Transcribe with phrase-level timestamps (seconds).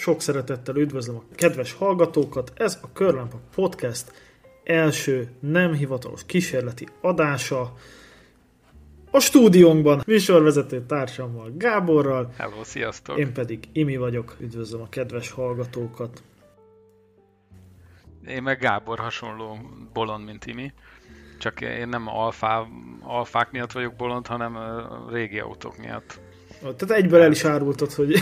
[0.00, 4.12] Sok szeretettel üdvözlöm a kedves hallgatókat, ez a Körlámpa Podcast
[4.64, 7.74] első nem hivatalos kísérleti adása.
[9.10, 12.32] A stúdiónkban műsorvezető társammal Gáborral.
[12.36, 13.18] Hello, sziasztok!
[13.18, 16.22] Én pedig Imi vagyok, üdvözlöm a kedves hallgatókat.
[18.26, 19.58] Én meg Gábor hasonló
[19.92, 20.72] bolond, mint Imi.
[21.38, 22.66] Csak én nem alfá,
[23.02, 24.58] alfák miatt vagyok bolond, hanem
[25.10, 26.20] régi autók miatt.
[26.60, 28.14] Tehát egyből el is árultad, hogy,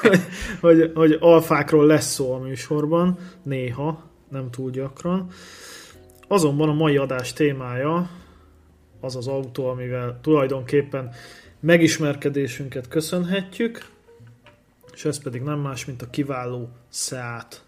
[0.00, 0.20] hogy,
[0.60, 5.30] hogy, hogy alfákról lesz szó a műsorban, néha, nem túl gyakran.
[6.28, 8.10] Azonban a mai adás témája
[9.00, 11.10] az az autó, amivel tulajdonképpen
[11.60, 13.88] megismerkedésünket köszönhetjük,
[14.94, 17.62] és ez pedig nem más, mint a kiváló Seat.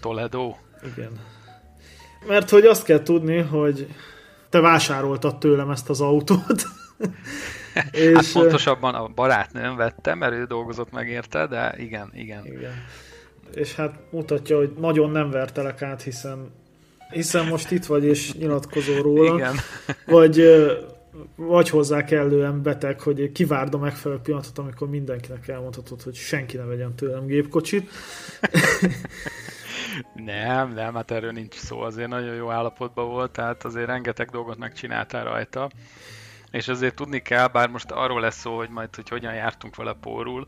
[0.00, 0.54] Toledo.
[0.94, 1.20] Igen.
[2.26, 3.88] Mert hogy azt kell tudni, hogy
[4.48, 6.64] te vásároltad tőlem ezt az autót.
[7.90, 12.46] És, hát pontosabban a barátnőm vette, mert ő dolgozott meg érte, de igen, igen.
[12.46, 12.84] igen.
[13.54, 16.50] És hát mutatja, hogy nagyon nem vertelek át, hiszen
[17.14, 19.34] hiszen most itt vagy és nyilatkozol róla.
[19.34, 19.54] Igen.
[20.06, 20.42] Vagy,
[21.36, 26.64] vagy hozzá kellően beteg, hogy kivárd a megfelelő pillanatot, amikor mindenkinek elmondhatod, hogy senki ne
[26.64, 27.90] vegyen tőlem gépkocsit.
[30.14, 34.58] nem, nem, hát erről nincs szó, azért nagyon jó állapotban volt, tehát azért rengeteg dolgot
[34.58, 35.70] megcsináltál rajta
[36.54, 39.92] és azért tudni kell, bár most arról lesz szó, hogy majd, hogy hogyan jártunk vele
[39.92, 40.46] pórul,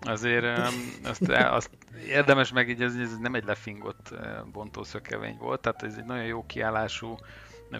[0.00, 0.58] azért
[1.04, 1.70] azt, azt
[2.08, 4.14] érdemes meg, így ez, nem egy lefingott
[4.52, 7.16] bontószökevény volt, tehát ez egy nagyon jó kiállású,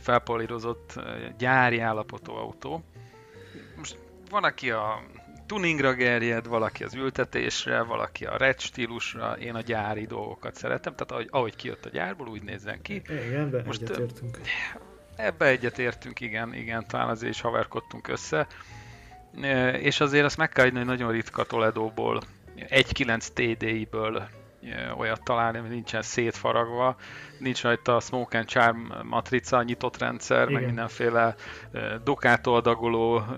[0.00, 1.00] felpolírozott
[1.38, 2.84] gyári állapotú autó.
[3.76, 3.98] Most
[4.30, 5.02] van, aki a
[5.46, 11.12] tuningra gerjed, valaki az ültetésre, valaki a red stílusra, én a gyári dolgokat szeretem, tehát
[11.12, 13.02] ahogy, ahogy kijött a gyárból, úgy nézzen ki.
[13.08, 14.38] Igen, Most, egyetértünk.
[15.18, 18.46] Ebbe egyetértünk, igen, igen, talán azért is haverkodtunk össze.
[19.80, 22.20] És azért azt meg kell hogy nagyon ritka Toledóból,
[22.56, 24.28] 1.9 TDI-ből
[24.98, 26.96] olyat találni, ami nincsen szétfaragva,
[27.38, 30.52] nincs rajta a Smoke and Charm matrica, nyitott rendszer, igen.
[30.52, 31.34] meg mindenféle
[32.04, 32.62] dokától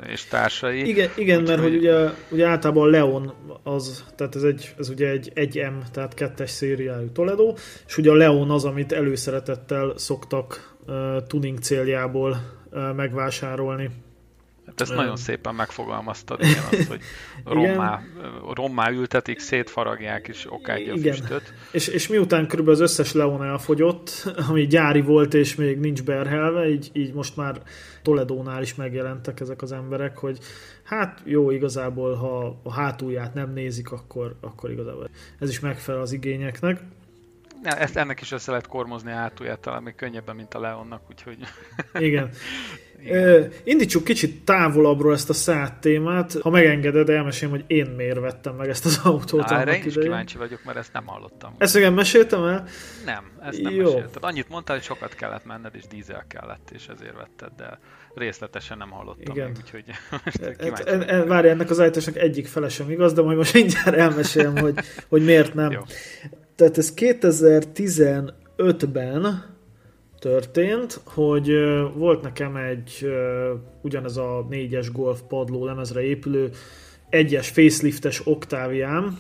[0.07, 0.89] és társai.
[0.89, 5.33] Igen, igen mert hogy ugye, ugye általában Leon az, tehát ez, egy, ez ugye egy
[5.35, 7.55] 1M, tehát kettes szériájú Toledo,
[7.87, 10.70] és ugye a Leon az, amit előszeretettel szoktak
[11.27, 12.37] tuning céljából
[12.97, 13.91] megvásárolni.
[14.71, 17.01] Hát ezt nagyon szépen megfogalmaztad, igen, azt, hogy
[17.45, 18.01] rommá,
[18.55, 21.15] rommá ültetik, szétfaragják és okádja igen.
[21.15, 21.55] füstöt.
[21.73, 24.11] És, és miután körülbelül az összes Leon elfogyott,
[24.49, 27.63] ami gyári volt és még nincs berhelve, így, így most már
[28.03, 30.39] Toledónál is megjelentek ezek az emberek, hogy
[30.83, 35.09] hát jó, igazából ha a hátulját nem nézik, akkor, akkor igazából
[35.39, 36.81] ez is megfelel az igényeknek.
[37.63, 41.39] Ezt ennek is össze lehet kormozni a hátulját, talán még könnyebben, mint a Leonnak, úgyhogy...
[41.95, 42.31] Igen.
[43.09, 46.37] Uh, indítsuk kicsit távolabbról ezt a szát témát.
[46.43, 49.49] Ha megengeded, elmesélem, hogy én miért vettem meg ezt az autót.
[49.49, 51.55] Na, erre én is kíváncsi vagyok, mert ezt nem hallottam.
[51.59, 52.65] Ezt igen meséltem el?
[53.05, 53.83] Nem, ezt nem Jó.
[53.83, 54.25] mesélted.
[54.25, 57.79] Annyit mondtál, hogy sokat kellett menned, és dízel kellett, és ezért vetted, de
[58.15, 59.47] részletesen nem hallottam igen.
[59.47, 59.85] még, úgyhogy
[60.25, 63.97] most e, e, Várj, ennek az állításnak egyik fele sem igaz, de majd most mindjárt
[63.97, 64.79] elmesélem, hogy,
[65.09, 65.71] hogy miért nem.
[65.71, 65.81] Jó.
[66.61, 69.45] Tehát ez 2015-ben
[70.19, 71.51] történt, hogy
[71.95, 73.09] volt nekem egy
[73.83, 76.51] ugyanez a négyes Golf padló lemezre épülő
[77.09, 79.19] egyes faceliftes Octaviám,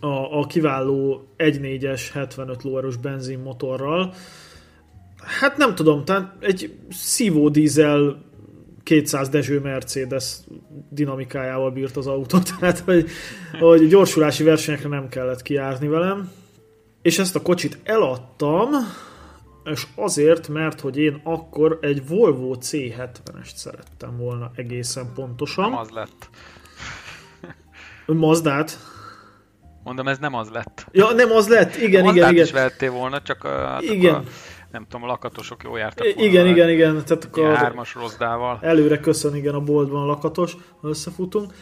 [0.00, 4.14] a, a kiváló 1.4-es 75 lóerős benzinmotorral.
[5.40, 8.22] Hát nem tudom, tehát egy szívó dízel
[8.82, 10.36] 200 Dezső Mercedes
[10.90, 13.08] dinamikájával bírt az autó, tehát hogy,
[13.60, 16.42] hogy gyorsulási versenyekre nem kellett kiárni velem.
[17.04, 18.68] És ezt a kocsit eladtam,
[19.64, 25.70] és azért, mert hogy én akkor egy Volvo C70-est szerettem volna egészen pontosan.
[25.70, 26.30] Nem az lett.
[28.06, 28.78] Mazdát?
[29.82, 30.86] Mondom, ez nem az lett.
[30.92, 32.44] Ja, nem az lett, igen, a igen, igen.
[32.44, 34.14] is vettél volna, csak a, igen.
[34.14, 34.22] A,
[34.70, 36.30] nem tudom, a lakatosok jó jártak volna.
[36.30, 37.04] Igen, igen, igen.
[37.04, 38.58] Tehát akkor hármas rozdával.
[38.60, 41.52] Előre köszön, igen, a boltban a lakatos, ha összefutunk.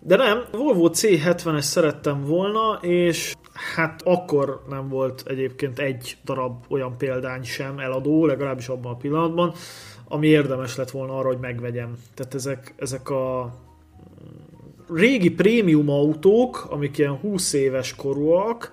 [0.00, 3.34] De nem, Volvo C70-es szerettem volna, és
[3.74, 9.52] hát akkor nem volt egyébként egy darab olyan példány sem eladó, legalábbis abban a pillanatban,
[10.08, 11.96] ami érdemes lett volna arra, hogy megvegyem.
[12.14, 13.54] Tehát ezek, ezek a
[14.94, 18.72] régi prémium autók, amik ilyen 20 éves korúak,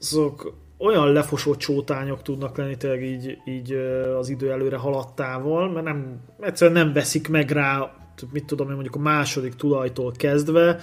[0.00, 3.72] azok olyan lefosott csótányok tudnak lenni tényleg így, így
[4.18, 7.94] az idő előre haladtával, mert nem, egyszerűen nem veszik meg rá
[8.32, 10.80] mit tudom én mondjuk a második tulajtól kezdve,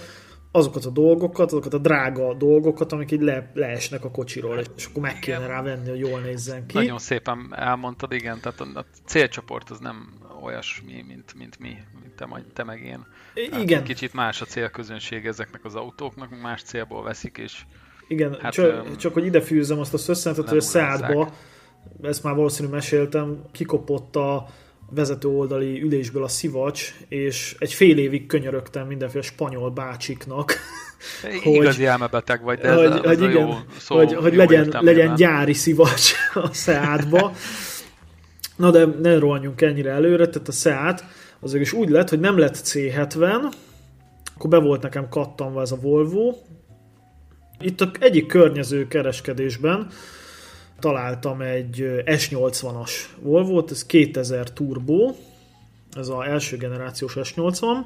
[0.52, 5.02] azokat a dolgokat, azokat a drága dolgokat, amik így le, leesnek a kocsiról, és akkor
[5.02, 5.50] meg kéne igen.
[5.50, 6.78] rá venni, hogy jól nézzen ki.
[6.78, 12.28] Nagyon szépen elmondtad, igen, tehát a, célcsoport az nem olyasmi, mint, mint mi, mint te,
[12.54, 13.06] te meg én.
[13.34, 13.84] Tehát igen.
[13.84, 17.62] Kicsit más a célközönség ezeknek az autóknak, más célból veszik, és
[18.08, 21.34] igen, hát, csak, um, csak hogy ide fűzzem azt a szösszenetet, hogy a Seatba,
[22.02, 24.48] ezt már valószínűleg meséltem, kikopott a
[24.89, 30.56] vezető oldali ülésből a szivacs, és egy fél évig könyörögtem mindenféle spanyol bácsiknak,
[31.44, 34.75] hogy, Igazi elmebeteg vagy, de ez hogy, hogy, igen, jó szó, hogy, hogy jó legyen,
[34.80, 37.31] legyen gyári szivacs a Seatba.
[38.56, 41.04] Na de ne rohanjunk ennyire előre, tehát a Seat
[41.39, 43.54] az is úgy lett, hogy nem lett C70,
[44.36, 46.36] akkor be volt nekem kattanva ez a Volvo.
[47.60, 49.88] Itt a egyik környező kereskedésben
[50.79, 55.15] találtam egy S80-as Volvo-t, ez 2000 turbo,
[55.94, 57.83] ez az első generációs S80, uh-huh,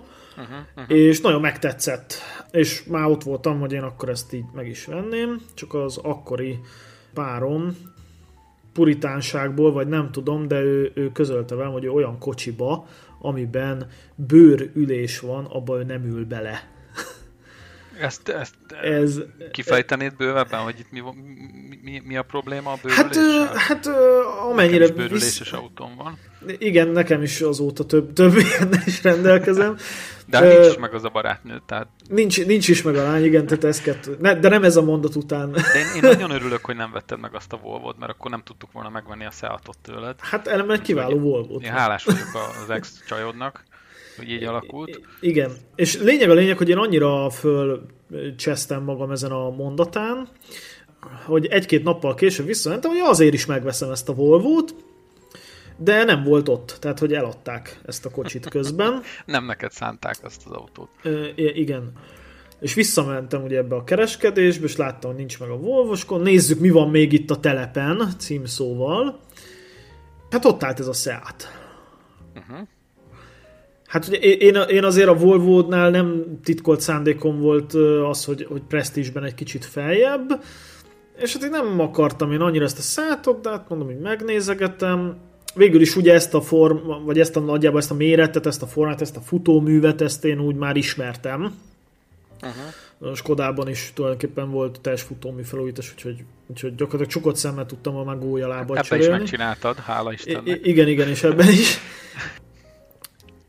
[0.75, 0.97] uh-huh.
[0.97, 2.13] és nagyon megtetszett.
[2.51, 6.59] És már ott voltam, hogy én akkor ezt így meg is venném, csak az akkori
[7.13, 7.77] párom
[8.73, 12.87] puritánságból, vagy nem tudom, de ő, ő közölte velem, hogy ő olyan kocsiba,
[13.21, 16.69] amiben bőrülés van, abba ő nem ül bele.
[17.99, 19.19] Ezt, ezt ez,
[19.51, 21.01] kifejtenéd bővebben, hogy itt mi,
[21.81, 23.45] mi, mi a probléma a bőrüléssel?
[23.45, 23.87] Hát, hát
[24.49, 24.79] amennyire...
[24.79, 25.59] Nekem is bőrüléses visz...
[25.59, 26.17] autóm van.
[26.57, 29.77] Igen, nekem is azóta több, több ilyennel is rendelkezem.
[30.25, 31.87] De uh, nincs is meg az a barátnő, tehát...
[32.09, 34.17] Nincs, nincs is meg a lány, igen, tehát ez kettő.
[34.19, 35.51] Ne, de nem ez a mondat után.
[35.51, 38.41] De én, én nagyon örülök, hogy nem vetted meg azt a volvo mert akkor nem
[38.43, 40.15] tudtuk volna megvenni a Seatot tőled.
[40.19, 42.29] Hát ellenben egy kiváló volvo Én hálás vagyok
[42.63, 43.63] az ex-csajodnak,
[44.17, 45.01] hogy így alakult.
[45.19, 47.85] Igen, és lényeg a lényeg, hogy én annyira föl
[48.37, 50.27] csesztem magam ezen a mondatán,
[51.25, 54.75] hogy egy-két nappal később visszamentem, hogy azért is megveszem ezt a Volvo-t,
[55.77, 59.01] de nem volt ott, tehát hogy eladták ezt a kocsit közben.
[59.25, 60.89] nem neked szánták azt az autót.
[61.03, 61.91] E, igen.
[62.59, 66.69] És visszamentem ugye ebbe a kereskedésbe, és láttam, hogy nincs meg a volvo Nézzük, mi
[66.69, 69.19] van még itt a telepen, címszóval.
[70.29, 71.47] Hát ott állt ez a Seat.
[72.35, 72.67] Uh-huh.
[73.91, 77.73] Hát ugye én, én azért a Volvo-nál nem titkolt szándékom volt
[78.09, 80.43] az, hogy, hogy presztízsben egy kicsit feljebb,
[81.17, 85.17] és hát én nem akartam én annyira ezt a szátot, de hát mondom, hogy megnézegetem.
[85.55, 88.67] Végül is ugye ezt a form, vagy ezt a nagyjából ezt a méretet, ezt a
[88.67, 91.53] formát, ezt a futóművet, ezt én úgy már ismertem.
[92.41, 93.15] Uh-huh.
[93.15, 98.47] Skodában is tulajdonképpen volt teljes futómű felújítás, úgyhogy, úgyhogy gyakorlatilag csukott szemmel tudtam a megújja
[98.47, 99.13] lábat Ebben cserélni.
[99.13, 100.47] is megcsináltad, hála Istennek.
[100.47, 101.77] I- igen, igen, és ebben is.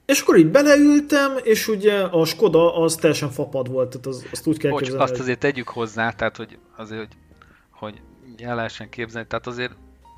[0.06, 4.46] És akkor így beleültem, és ugye a Skoda az teljesen fapad volt, tehát az, azt
[4.46, 5.04] úgy kell Bocs, képzelni.
[5.04, 7.12] azt azért tegyük hozzá, tehát hogy azért,
[7.70, 9.72] hogy, hogy el lehessen képzelni, tehát azért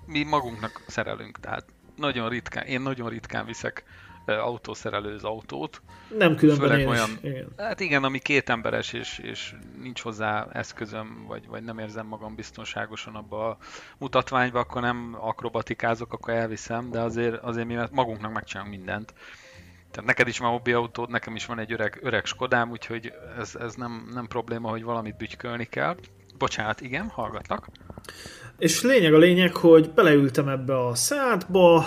[0.06, 1.64] mi magunknak szerelünk, tehát
[1.96, 3.84] nagyon ritkán, én nagyon ritkán viszek
[4.26, 5.82] autószerelő az autót.
[6.18, 7.30] Nem különben én olyan, is.
[7.30, 7.48] Igen.
[7.56, 12.34] Hát igen, ami két emberes, és, és nincs hozzá eszközöm, vagy, vagy nem érzem magam
[12.34, 13.58] biztonságosan abba a
[13.98, 19.14] mutatványba, akkor nem akrobatikázok, akkor elviszem, de azért, azért mi magunknak megcsinálunk mindent.
[19.94, 23.54] Tehát neked is van hobbi autód, nekem is van egy öreg, öreg Skodám, úgyhogy ez,
[23.60, 25.96] ez nem, nem probléma, hogy valamit bütykölni kell.
[26.38, 27.68] Bocsánat, igen, hallgatlak.
[28.58, 31.86] És lényeg a lényeg, hogy beleültem ebbe a szádba,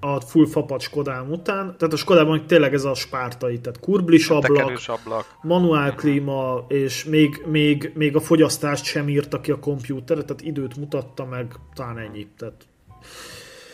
[0.00, 4.80] a full fapat Skodám után, tehát a Skodában tényleg ez a spártai, tehát kurblis ablak,
[4.86, 10.42] ablak, manuál klíma, és még, még, még a fogyasztást sem írta ki a kompjúter, tehát
[10.42, 12.26] időt mutatta meg, talán ennyi.
[12.36, 12.66] Tehát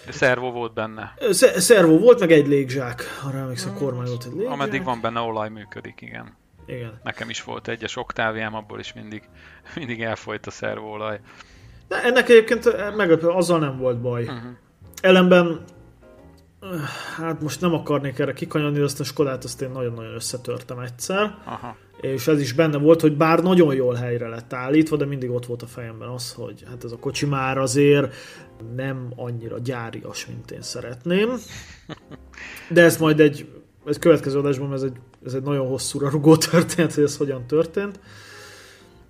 [0.09, 1.15] Szervó volt benne.
[1.57, 3.03] Szervó volt, meg egy légzsák.
[3.27, 4.53] Arra emlékszem, a kormány volt egy légzsák.
[4.53, 6.37] Ameddig van benne olaj működik, igen.
[6.67, 7.01] Igen.
[7.03, 9.23] Nekem is volt egyes oktáviám, abból is mindig,
[9.77, 11.21] mindig elfolyt a szervóolaj.
[11.89, 14.23] De ennek egyébként meglepő, azzal nem volt baj.
[14.23, 14.51] Uh-huh.
[15.01, 15.65] Ellenben
[17.17, 21.35] hát most nem akarnék erre kikanyarni, de azt a Skodát azt én nagyon-nagyon összetörtem egyszer.
[21.45, 21.77] Aha.
[22.01, 25.47] És ez is benne volt, hogy bár nagyon jól helyre lett állítva, de mindig ott
[25.47, 28.15] volt a fejemben az, hogy hát ez a kocsi már azért
[28.77, 31.31] nem annyira gyárias, mint én szeretném.
[32.69, 33.47] De ez majd egy,
[33.87, 38.01] egy következő adásban, ez egy, ez egy nagyon hosszúra rugó történet, hogy ez hogyan történt.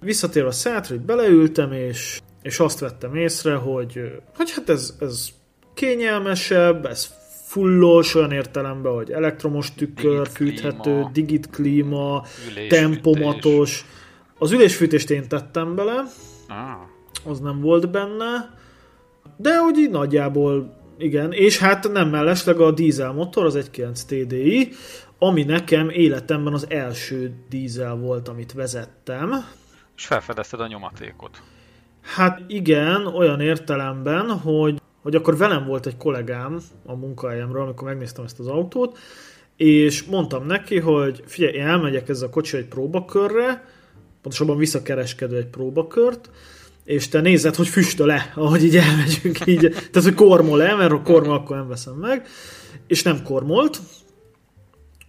[0.01, 4.01] Visszatérve a hogy beleültem, és, és azt vettem észre, hogy,
[4.37, 5.29] hogy hát ez, ez
[5.75, 7.11] kényelmesebb, ez
[7.52, 12.25] fullos, olyan értelemben, hogy elektromos tükör, digit fűthető, klíma, digit klíma,
[12.68, 13.85] tempomatos.
[14.38, 16.02] Az ülésfűtést én tettem bele,
[16.49, 17.30] ah.
[17.30, 18.59] az nem volt benne,
[19.37, 24.68] de úgy így nagyjából igen, és hát nem mellesleg a dízel motor, az 1.9 TDI,
[25.18, 29.44] ami nekem életemben az első dízel volt, amit vezettem.
[29.97, 31.42] És felfedezted a nyomatékot.
[32.02, 38.25] Hát igen, olyan értelemben, hogy hogy akkor velem volt egy kollégám a munkahelyemről, amikor megnéztem
[38.25, 38.99] ezt az autót,
[39.56, 43.64] és mondtam neki, hogy figyelj, én elmegyek ezzel a kocsi egy próbakörre,
[44.23, 46.30] pontosabban visszakereskedő egy próbakört,
[46.85, 49.61] és te nézed, hogy füstöl-e, ahogy így elmegyünk így.
[49.61, 52.26] Tehát, hogy kormol-e, mert ha kormol, akkor nem veszem meg.
[52.87, 53.80] És nem kormolt.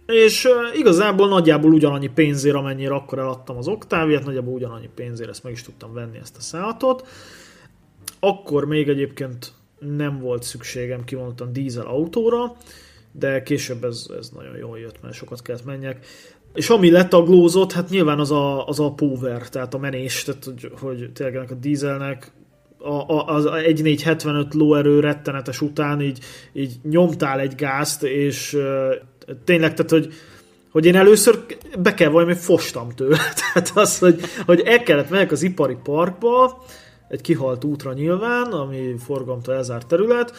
[0.06, 5.52] És igazából nagyjából ugyanannyi pénzért, amennyire akkor eladtam az Octaviát, nagyjából ugyanannyi pénzért ezt meg
[5.52, 7.08] is tudtam venni ezt a szállatot.
[8.20, 9.52] Akkor még egyébként
[9.96, 12.56] nem volt szükségem kimondottan dízel autóra,
[13.12, 16.06] de később ez, ez nagyon jól jött, mert sokat kellett menjek.
[16.54, 20.70] És ami letaglózott, hát nyilván az a, az a power, tehát a menés, tehát hogy,
[20.80, 22.32] hogy tényleg a dízelnek
[22.78, 26.18] a, a, az 1475 lóerő rettenetes után így,
[26.52, 28.94] így nyomtál egy gázt, és uh,
[29.44, 30.12] tényleg, tehát hogy,
[30.70, 31.44] hogy én először
[31.78, 33.18] be kell valami, fostam tőle.
[33.52, 36.64] Tehát az, hogy, hogy el kellett megyek az ipari parkba,
[37.14, 40.32] egy kihalt útra nyilván, ami forgalomtól elzárt terület,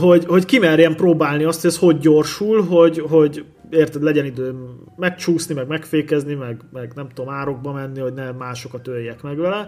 [0.00, 5.54] hogy, hogy kimerjem próbálni azt, hogy ez hogy gyorsul, hogy, hogy érted, legyen időm megcsúszni,
[5.54, 9.66] meg megfékezni, meg, meg nem tudom, árokba menni, hogy ne másokat öljek meg vele.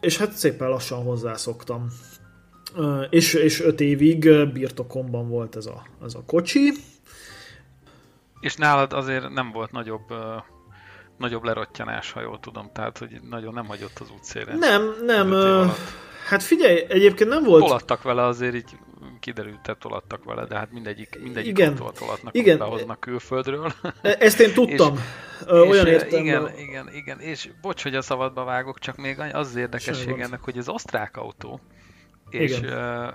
[0.00, 1.86] És hát szépen lassan hozzászoktam.
[3.10, 6.72] És, és öt évig birtokomban volt ez a, ez a kocsi.
[8.40, 10.12] És nálad azért nem volt nagyobb
[11.18, 14.58] nagyobb lerottyanás, ha jól tudom, tehát hogy nagyon nem hagyott az útszélen.
[14.58, 15.32] Nem, nem.
[16.26, 17.64] Hát figyelj, egyébként nem volt...
[17.64, 18.78] Tolattak vele azért így
[19.20, 22.58] kiderült, hogy tolattak vele, de hát mindegyik, mindegyik igen, tolatnak, igen.
[22.58, 23.72] behoznak külföldről.
[24.02, 24.94] E- ezt én tudtam.
[25.40, 29.56] és, Olyan és Igen, igen, igen, és bocs, hogy a szabadba vágok, csak még az
[29.56, 31.60] érdekesség ennek, hogy ez osztrák autó,
[32.30, 33.14] és, igen.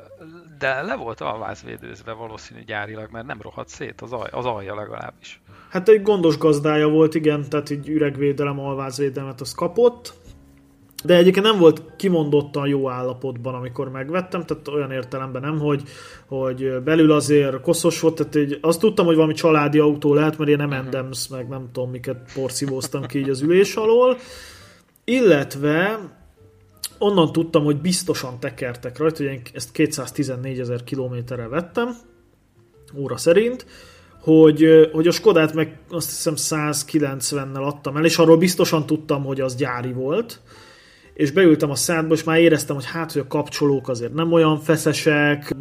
[0.57, 5.41] de le volt alvázvédőzve valószínű gyárilag, mert nem rohadt szét az, alj, az alja legalábbis.
[5.71, 10.13] Hát egy gondos gazdája volt, igen, tehát egy üregvédelem, alvázvédelmet az kapott,
[11.03, 15.83] de egyébként nem volt kimondottan jó állapotban, amikor megvettem, tehát olyan értelemben nem, hogy,
[16.27, 20.49] hogy belül azért koszos volt, tehát egy, azt tudtam, hogy valami családi autó lehet, mert
[20.49, 24.17] én nem Endems, meg nem tudom miket porszívóztam ki így az ülés alól,
[25.03, 25.99] illetve
[26.97, 31.95] onnan tudtam, hogy biztosan tekertek rajta, hogy én ezt 214 ezer kilométerre vettem,
[32.95, 33.65] óra szerint,
[34.21, 39.41] hogy, hogy a Skodát meg azt hiszem 190-nel adtam el, és arról biztosan tudtam, hogy
[39.41, 40.41] az gyári volt,
[41.13, 44.59] és beültem a szádba, és már éreztem, hogy hát, hogy a kapcsolók azért nem olyan
[44.59, 45.55] feszesek,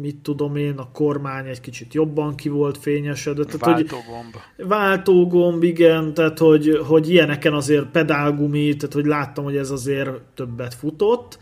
[0.00, 3.46] mit tudom én, a kormány egy kicsit jobban ki volt fényesedett.
[3.46, 4.34] Tehát, váltógomb.
[4.56, 10.10] Hogy, váltógomb, igen, tehát hogy, hogy ilyeneken azért pedálgumi, tehát hogy láttam, hogy ez azért
[10.34, 11.38] többet futott.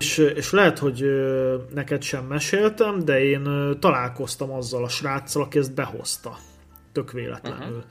[0.00, 1.04] És, és lehet, hogy
[1.74, 6.36] neked sem meséltem, de én találkoztam azzal a sráccal, aki ezt behozta.
[6.92, 7.76] Tök véletlenül.
[7.76, 7.90] Uh-huh.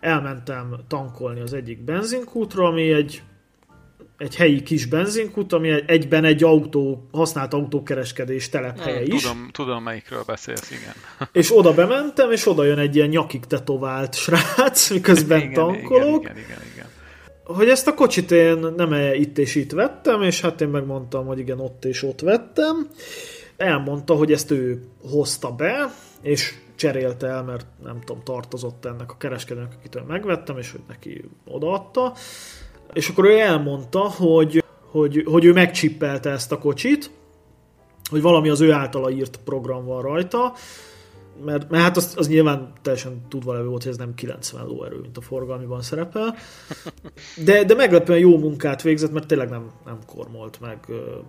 [0.00, 3.22] Elmentem tankolni az egyik benzinkútra, ami egy
[4.18, 9.22] egy helyi kis benzinkút, ami egyben egy autó, használt autókereskedés telephelye is.
[9.22, 10.94] Tudom, tudom, melyikről beszélsz, igen.
[11.42, 16.22] És oda bementem, és oda jön egy ilyen nyakig tetovált srác, miközben igen, tankolok.
[16.22, 16.73] Igen, igen, igen, igen.
[17.44, 21.26] Hogy ezt a kocsit én nem -e itt és itt vettem, és hát én megmondtam,
[21.26, 22.88] hogy igen, ott és ott vettem.
[23.56, 29.16] Elmondta, hogy ezt ő hozta be, és cserélte el, mert nem tudom, tartozott ennek a
[29.16, 32.12] kereskedőnek, akitől megvettem, és hogy neki odaadta
[32.94, 37.10] és akkor ő elmondta, hogy, hogy, hogy ő megcsippelte ezt a kocsit,
[38.10, 40.52] hogy valami az ő általa írt program van rajta,
[41.44, 44.98] mert, mert hát az, az nyilván teljesen tudva levő volt, hogy ez nem 90 lóerő,
[45.00, 46.34] mint a forgalmiban szerepel.
[47.44, 50.78] De, de meglepően jó munkát végzett, mert tényleg nem, nem kormolt, meg,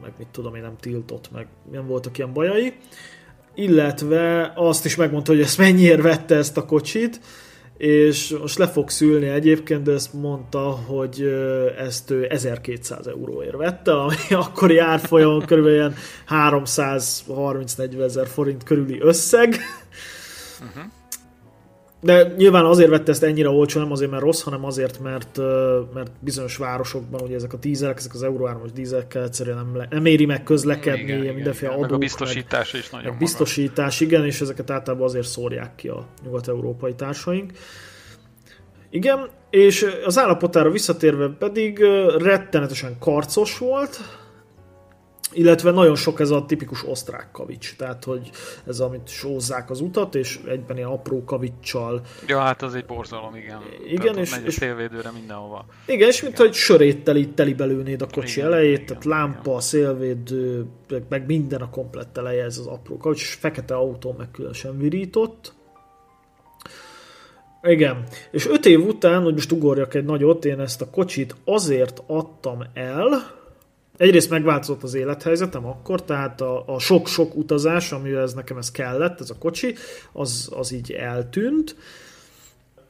[0.02, 2.74] meg mit tudom én, nem tiltott, meg nem voltak ilyen bajai.
[3.56, 7.20] Illetve azt is megmondta, hogy ezt mennyiért vette ezt a kocsit,
[7.78, 11.22] és most le fog szülni egyébként, de ezt mondta, hogy
[11.78, 15.66] ezt ő 1200 euróért vette, ami akkori árfolyamon kb.
[15.66, 15.96] ilyen
[16.30, 19.56] 330-40 ezer forint körüli összeg.
[20.66, 20.92] Uh-huh.
[22.02, 25.38] De nyilván azért vette ezt ennyire olcsó, nem azért, mert rossz, hanem azért, mert,
[25.94, 29.88] mert bizonyos városokban ugye ezek a dízelek, ezek az Euro 3-as dízelekkel egyszerűen nem, le,
[29.90, 31.90] nem éri meg közlekedni, igen, mindenféle igen, adók.
[31.90, 35.88] Meg a biztosítás meg, is nagyon meg biztosítás, igen, és ezeket általában azért szórják ki
[35.88, 37.52] a nyugat-európai társaink.
[38.90, 41.80] Igen, és az állapotára visszatérve pedig
[42.18, 44.00] rettenetesen karcos volt,
[45.36, 48.30] illetve nagyon sok ez a tipikus osztrák kavics, tehát hogy
[48.68, 52.02] ez amit sózzák az utat, és egyben ilyen apró kavicsal.
[52.28, 53.60] Ja, hát az egy borzalom, igen.
[53.88, 55.66] Igen, tehát és, megy a szélvédőre mindenhova.
[55.86, 59.62] Igen, és mint hogy sörét teli, belőnéd a kocsi igen, elejét, igen, tehát lámpa, igen.
[59.62, 60.66] szélvédő,
[61.10, 65.54] meg minden a komplett eleje, ez az apró kavics, és fekete autó meg különösen virított.
[67.64, 72.04] Igen, és öt év után, hogy most ugorjak egy nagyot, én ezt a kocsit azért
[72.08, 73.44] adtam el,
[73.98, 79.20] egyrészt megváltozott az élethelyzetem akkor, tehát a, a sok-sok utazás, amivel ez nekem ez kellett,
[79.20, 79.76] ez a kocsi,
[80.12, 81.76] az, az így eltűnt.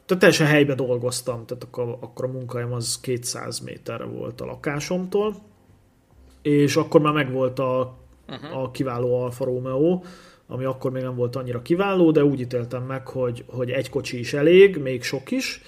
[0.06, 5.36] Tehát teljesen helybe dolgoztam, tehát akkor, akkor a munkahelyem az 200 méterre volt a lakásomtól,
[6.42, 7.98] és akkor már megvolt a,
[8.28, 8.62] uh-huh.
[8.62, 10.02] a kiváló Alfa Romeo,
[10.48, 14.20] ami akkor még nem volt annyira kiváló, de úgy ítéltem meg, hogy, hogy egy kocsi
[14.20, 15.62] is elég, még sok is,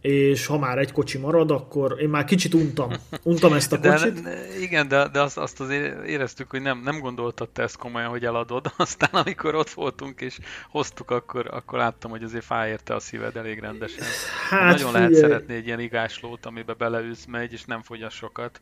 [0.00, 2.90] és ha már egy kocsi marad, akkor én már kicsit untam,
[3.22, 4.22] untam ezt a kocsit.
[4.22, 8.08] De, igen, de, de azt, azt azért éreztük, hogy nem, nem gondoltad te ezt komolyan,
[8.08, 8.72] hogy eladod.
[8.76, 10.38] Aztán amikor ott voltunk és
[10.70, 14.04] hoztuk, akkor, akkor láttam, hogy azért fájérte a szíved elég rendesen.
[14.50, 14.92] Hát, Nagyon figyelj.
[14.92, 18.60] lehet szeretni egy ilyen igáslót, amiben beleülsz, megy, és nem fogyaszt sokat.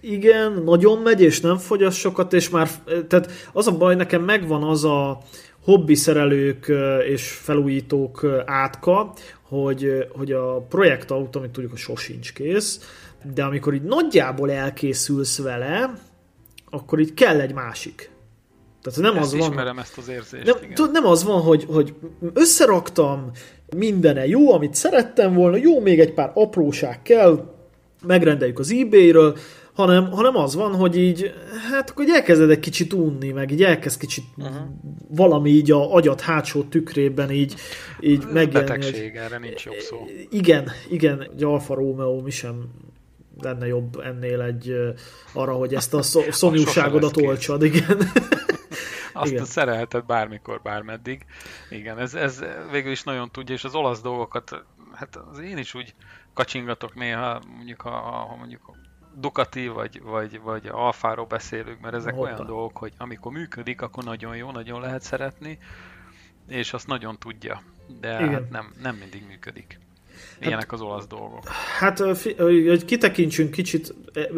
[0.00, 2.68] Igen, nagyon megy, és nem fogyaszt sokat, és már,
[3.08, 5.18] tehát az a baj, nekem megvan az a
[5.64, 6.72] hobbi szerelők
[7.08, 9.12] és felújítók átka,
[9.60, 12.80] hogy, hogy a projektautó, amit tudjuk, hogy sosincs kész,
[13.34, 15.94] de amikor így nagyjából elkészülsz vele,
[16.70, 18.10] akkor így kell egy másik.
[18.82, 20.44] Tehát nem ezt az van, ismerem ezt az érzést.
[20.44, 20.90] Nem, igen.
[20.90, 21.94] nem az van, hogy, hogy
[22.32, 23.30] összeraktam,
[23.76, 27.54] mindene jó, amit szerettem volna, jó, még egy pár apróság kell,
[28.06, 29.36] megrendeljük az eBay-ről,
[29.74, 31.34] hanem, hanem az van, hogy így,
[31.70, 34.56] hát akkor így elkezded egy kicsit unni, meg így elkezd kicsit uh-huh.
[35.08, 37.54] valami így a agyat hátsó tükrében így,
[38.00, 38.52] így megjelenni.
[38.52, 40.06] Betegség, erre nincs jobb szó.
[40.30, 42.70] Igen, igen, egy Alfa Romeo mi sem
[43.40, 44.74] lenne jobb ennél egy
[45.32, 46.02] arra, hogy ezt a
[46.42, 47.98] szomjúságodat olcsad, igen.
[49.14, 49.44] Azt igen.
[49.44, 51.24] szerelheted bármikor, bármeddig.
[51.70, 55.74] Igen, ez, ez végül is nagyon tudja, és az olasz dolgokat, hát az én is
[55.74, 55.94] úgy
[56.34, 58.76] kacsingatok néha, mondjuk ha, ha mondjuk
[59.14, 62.26] Ducati vagy, vagy, vagy Alfáról beszélünk, mert ezek Hoppa.
[62.26, 65.58] olyan dolgok, hogy amikor működik, akkor nagyon jó, nagyon lehet szeretni,
[66.48, 67.62] és azt nagyon tudja,
[68.00, 69.78] de hát nem, nem mindig működik.
[70.12, 71.48] Hát- Ilyenek hát, az olasz dolgok.
[71.78, 71.98] Hát,
[72.38, 73.94] hogy kitekintsünk kicsit,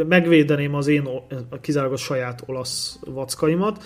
[0.09, 1.09] megvédeném az én
[1.61, 3.83] kizárólag saját olasz vackaimat.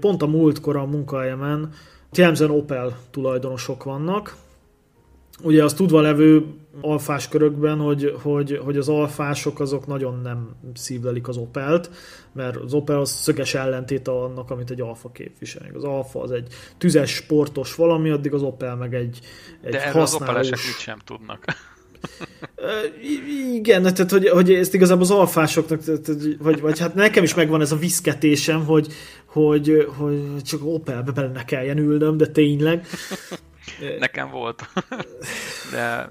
[0.00, 1.72] Pont a múltkor a munkahelyemen
[2.12, 4.36] jellemzően Opel tulajdonosok vannak.
[5.42, 6.44] Ugye az tudva levő
[6.80, 11.90] alfás körökben, hogy, hogy, hogy az alfások azok nagyon nem szívlelik az Opelt,
[12.32, 15.70] mert az Opel az szöges ellentéte annak, amit egy alfa képvisel.
[15.74, 19.18] Az alfa az egy tüzes, sportos valami, addig az Opel meg egy,
[19.62, 20.14] egy De használós...
[20.14, 21.44] az Opelesek mit sem tudnak.
[23.54, 25.80] Igen, tehát hogy, hogy ezt igazából az alfásoknak,
[26.38, 28.92] vagy, vagy hát nekem is megvan ez a viszketésem, hogy,
[29.24, 32.86] hogy, hogy csak Opelbe bele ne kelljen ülnöm, de tényleg.
[33.98, 34.68] Nekem volt.
[35.72, 36.08] De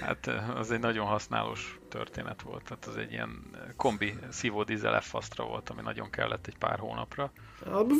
[0.00, 2.62] hát az egy nagyon használós történet volt.
[2.62, 7.32] Tehát az egy ilyen kombi szívódízel f volt, ami nagyon kellett egy pár hónapra.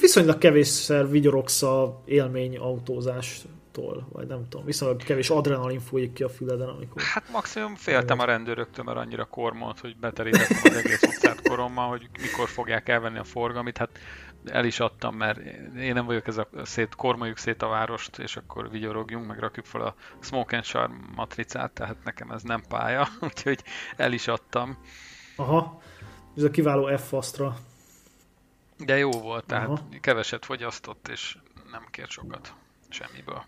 [0.01, 3.41] Viszonylag kevésszer vigyorogsz a élmény autózás
[3.73, 7.03] tól, vagy nem tudom, viszonylag kevés adrenalin folyik ki a füleden, amikor...
[7.03, 12.09] Hát maximum féltem a rendőröktől, mert annyira kormolt, hogy beterítettem az egész utcát korommal, hogy
[12.21, 13.77] mikor fogják elvenni a forgalmit.
[13.77, 13.99] Hát
[14.45, 15.39] el is adtam, mert
[15.77, 19.67] én nem vagyok ez a szét, kormoljuk szét a várost, és akkor vigyorogjunk, meg rakjuk
[19.67, 23.63] fel a Smoke and Charm matricát, tehát nekem ez nem pálya, úgyhogy
[23.97, 24.79] el is adtam.
[25.37, 25.81] Aha,
[26.37, 27.53] ez a kiváló f -asztra.
[28.79, 29.87] De jó volt, tehát Aha.
[30.01, 31.37] keveset fogyasztott, és
[31.71, 32.55] nem kért sokat
[32.89, 33.45] semmiből.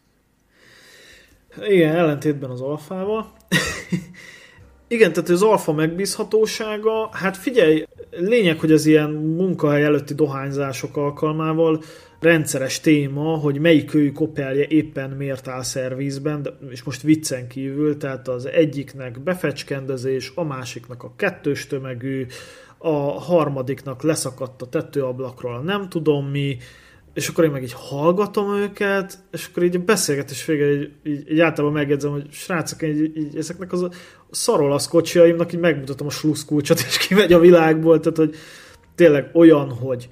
[1.57, 3.33] Igen, ellentétben az alfával.
[4.89, 11.83] Igen, tehát az alfa megbízhatósága, hát figyelj, lényeg, hogy az ilyen munkahely előtti dohányzások alkalmával
[12.21, 17.97] rendszeres téma, hogy melyik őjük Opelje éppen miért áll szervizben, de, és most viccen kívül,
[17.97, 22.27] tehát az egyiknek befecskendezés, a másiknak a kettős tömegű,
[22.79, 26.57] a harmadiknak leszakadt a tetőablakról, nem tudom mi,
[27.15, 31.31] és akkor én meg így hallgatom őket, és akkor így a beszélgetés végén így, így,
[31.31, 33.89] így általában megjegyzem, hogy srácok, így, így ezeknek az
[34.35, 38.37] a szarolasz kocsiaimnak így megmutatom a sluszkulcsot, és kimegy a világból, tehát hogy
[38.95, 40.09] tényleg olyan, hogy,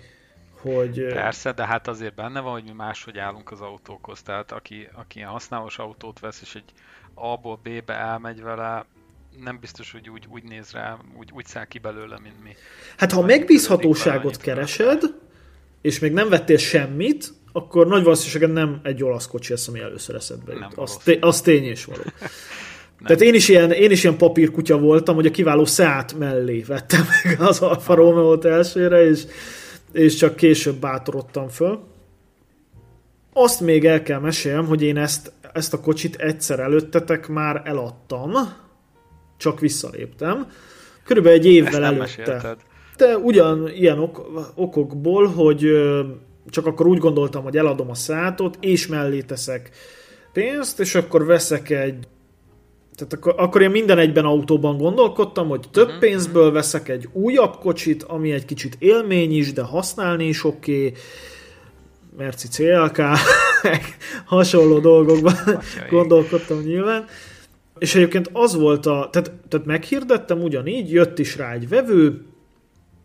[0.61, 1.07] hogy...
[1.07, 5.19] Persze, de hát azért benne van, hogy mi máshogy állunk az autókhoz, tehát aki, aki
[5.19, 6.73] ilyen használós autót vesz, és egy
[7.15, 8.87] A-ból B-be elmegy vele,
[9.45, 12.57] nem biztos, hogy úgy, úgy néz rá, úgy, úgy száll ki belőle, mint mi.
[12.97, 15.03] Hát ha megbízhatóságot keresed,
[15.81, 20.15] és még nem vettél semmit, akkor nagy valószínűséggel nem egy olasz kocsi lesz, ami először
[20.15, 20.75] eszedbe jut.
[20.75, 22.03] Az, té- az tény és való.
[23.05, 27.05] Tehát én is, ilyen, én is ilyen papírkutya voltam, hogy a kiváló Seat mellé vettem
[27.25, 29.23] meg az Alfa Romeo-t elsőre, és,
[29.93, 31.81] és csak később bátorodtam föl.
[33.33, 38.33] Azt még el kell meséljem, hogy én ezt, ezt a kocsit egyszer előttetek már eladtam,
[39.37, 40.47] csak visszaléptem.
[41.05, 41.99] Körülbelül egy évvel előtte.
[41.99, 42.57] Mesélted
[42.97, 45.71] de ugyan ilyen ok, okokból, hogy
[46.51, 49.71] csak akkor úgy gondoltam, hogy eladom a szátot, és mellé teszek
[50.33, 52.07] pénzt, és akkor veszek egy
[53.09, 56.01] Tehát akkor, akkor én minden egyben autóban gondolkodtam, hogy több uh-huh.
[56.01, 60.95] pénzből veszek egy újabb kocsit, ami egy kicsit élmény is, de használni is oké, okay.
[62.17, 63.03] Merci CLK,
[64.25, 65.35] hasonló dolgokban
[65.91, 67.05] gondolkodtam nyilván.
[67.79, 72.25] És egyébként az volt a, tehát, tehát meghirdettem ugyanígy, jött is rá egy vevő,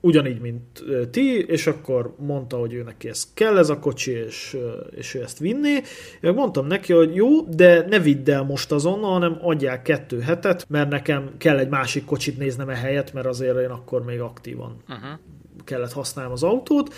[0.08, 4.58] ugyanígy, mint ti, és akkor mondta, hogy ő neki ez kell ez a kocsi, és,
[4.96, 5.82] és ő ezt vinné.
[6.22, 10.66] Én mondtam neki, hogy jó, de ne vidd el most azonnal, hanem adják kettő hetet,
[10.70, 14.76] mert nekem kell egy másik kocsit néznem e helyet, mert azért én akkor még aktívan
[14.90, 15.20] uh-huh.
[15.64, 16.94] kellett használnom az autót.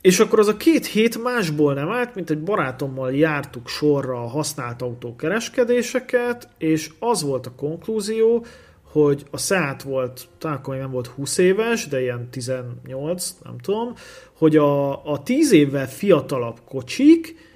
[0.00, 4.28] És akkor az a két hét másból nem állt, mint egy barátommal jártuk sorra a
[4.28, 8.44] használt autó kereskedéseket, és az volt a konklúzió,
[8.92, 13.58] hogy a Seat volt, talán akkor még nem volt 20 éves, de ilyen 18, nem
[13.58, 13.94] tudom,
[14.38, 17.46] hogy a, a 10 évvel fiatalabb kocsik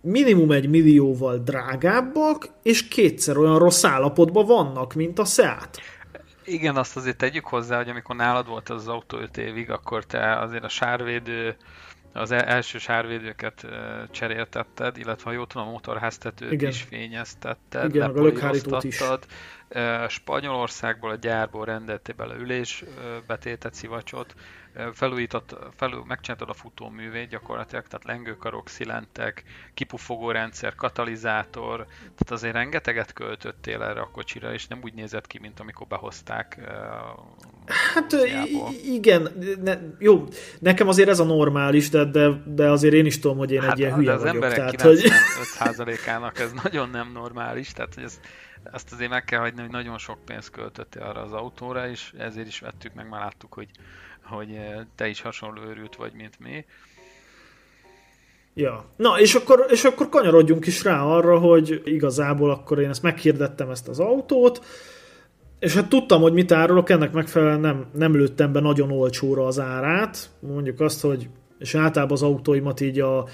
[0.00, 5.80] minimum egy millióval drágábbak, és kétszer olyan rossz állapotban vannak, mint a Seat.
[6.44, 10.38] Igen, azt azért tegyük hozzá, hogy amikor nálad volt az autó 5 évig, akkor te
[10.38, 11.56] azért a sárvédő
[12.12, 13.66] az első sárvédőket
[14.10, 16.70] cseréltetted, illetve ha jól tudom, a motorháztetőt Igen.
[16.70, 18.12] is fényeztetted, Igen, a
[20.08, 22.84] Spanyolországból a gyárból rendeltél bele ülés
[23.26, 24.34] betétet, szivacsot,
[24.92, 29.42] felújított, felül, megcsináltad a futóművét gyakorlatilag, tehát lengőkarok, szilentek,
[29.74, 35.38] kipufogó rendszer, katalizátor, tehát azért rengeteget költöttél erre a kocsira, és nem úgy nézett ki,
[35.38, 36.60] mint amikor behozták
[37.94, 38.12] Hát
[38.84, 39.28] igen,
[39.62, 40.24] ne, jó,
[40.58, 43.72] nekem azért ez a normális, de, de, de azért én is tudom, hogy én hát,
[43.72, 44.34] egy ilyen hülye az vagyok.
[44.34, 44.98] emberek tehát,
[45.76, 48.20] 95%-ának ez nagyon nem normális, tehát hogy ez,
[48.72, 52.46] ezt azért meg kell hagyni, hogy nagyon sok pénzt költöttél arra az autóra, és ezért
[52.46, 53.68] is vettük meg, már láttuk, hogy
[54.28, 56.64] hogy eh, te is hasonló őrült vagy, mint mi.
[58.54, 58.84] Ja.
[58.96, 63.70] Na, és akkor, és akkor kanyarodjunk is rá arra, hogy igazából akkor én ezt meghirdettem
[63.70, 64.64] ezt az autót,
[65.58, 69.58] és hát tudtam, hogy mit árulok, ennek megfelelően nem, nem lőttem be nagyon olcsóra az
[69.58, 70.30] árát.
[70.40, 73.26] Mondjuk azt, hogy és általában az autóimat így a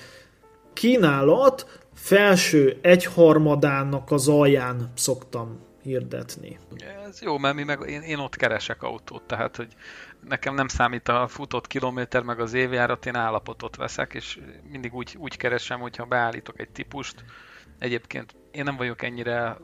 [0.72, 6.58] kínálat felső egyharmadának az alján szoktam hirdetni.
[7.04, 9.74] Ez jó, mert mi meg, én, én ott keresek autót, tehát hogy
[10.28, 15.16] nekem nem számít a futott kilométer, meg az évjárat, én állapotot veszek, és mindig úgy,
[15.18, 17.24] úgy keresem, hogyha beállítok egy típust.
[17.78, 19.56] Egyébként én nem vagyok ennyire,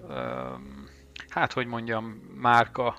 [1.28, 2.98] hát hogy mondjam, márka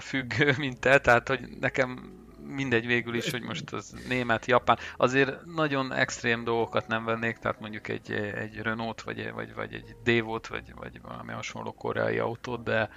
[0.00, 2.12] függő, mint te, tehát hogy nekem
[2.48, 7.60] mindegy végül is, hogy most az német, japán, azért nagyon extrém dolgokat nem vennék, tehát
[7.60, 12.62] mondjuk egy, egy Renault, vagy, vagy, vagy egy Devot, vagy, vagy valami hasonló koreai autót,
[12.62, 12.90] de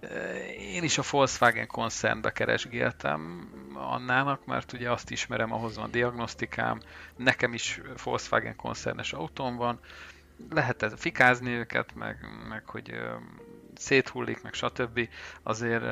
[0.00, 6.80] eh, én is a Volkswagen koncernbe keresgéltem annának, mert ugye azt ismerem, ahhoz van diagnosztikám,
[7.16, 9.80] nekem is Volkswagen koncernes autóm van,
[10.50, 12.92] lehet ez fikázni őket, meg, meg hogy
[13.80, 15.08] széthullik, meg stb.
[15.42, 15.82] Azért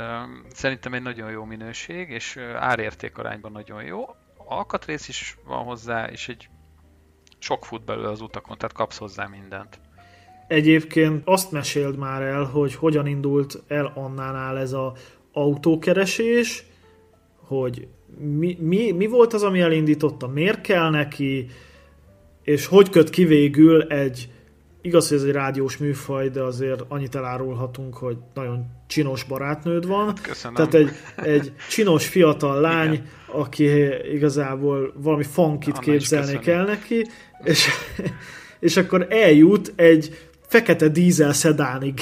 [0.49, 4.05] szerintem egy nagyon jó minőség, és árérték arányban nagyon jó.
[4.37, 6.49] Alkatrész is van hozzá, és egy
[7.39, 9.81] sok fut belőle az utakon, tehát kapsz hozzá mindent.
[10.49, 14.95] Egyébként azt meséld már el, hogy hogyan indult el annánál ez a
[15.33, 16.65] autókeresés,
[17.37, 21.47] hogy mi, mi, mi volt az, ami elindította, miért kell neki,
[22.43, 24.29] és hogy köt ki végül egy
[24.83, 30.15] Igaz, hogy ez egy rádiós műfaj, de azért annyit elárulhatunk, hogy nagyon csinos barátnőd van.
[30.23, 30.55] Köszönöm.
[30.57, 33.07] Tehát egy, egy csinos fiatal lány, Igen.
[33.27, 33.65] aki
[34.13, 37.07] igazából valami funkit Anna képzelnék el neki,
[37.45, 37.69] és,
[38.61, 42.01] és akkor eljut egy fekete dízel szedánig.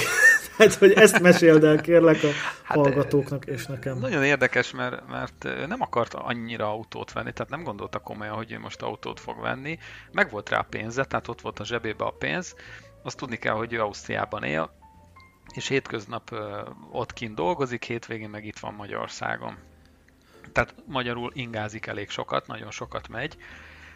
[0.57, 2.29] Tehát, hogy ezt meséld el kérlek a
[2.63, 3.99] hát, hallgatóknak és nekem.
[3.99, 8.59] Nagyon érdekes, mert, mert nem akart annyira autót venni, tehát nem gondolta komolyan, hogy ő
[8.59, 9.79] most autót fog venni.
[10.13, 12.55] Meg volt rá pénze, tehát ott volt a zsebébe a pénz.
[13.03, 14.71] Azt tudni kell, hogy ő Ausztriában él,
[15.55, 16.35] és hétköznap
[16.91, 19.57] ott kint dolgozik, hétvégén meg itt van Magyarországon.
[20.53, 23.37] Tehát magyarul ingázik elég sokat, nagyon sokat megy,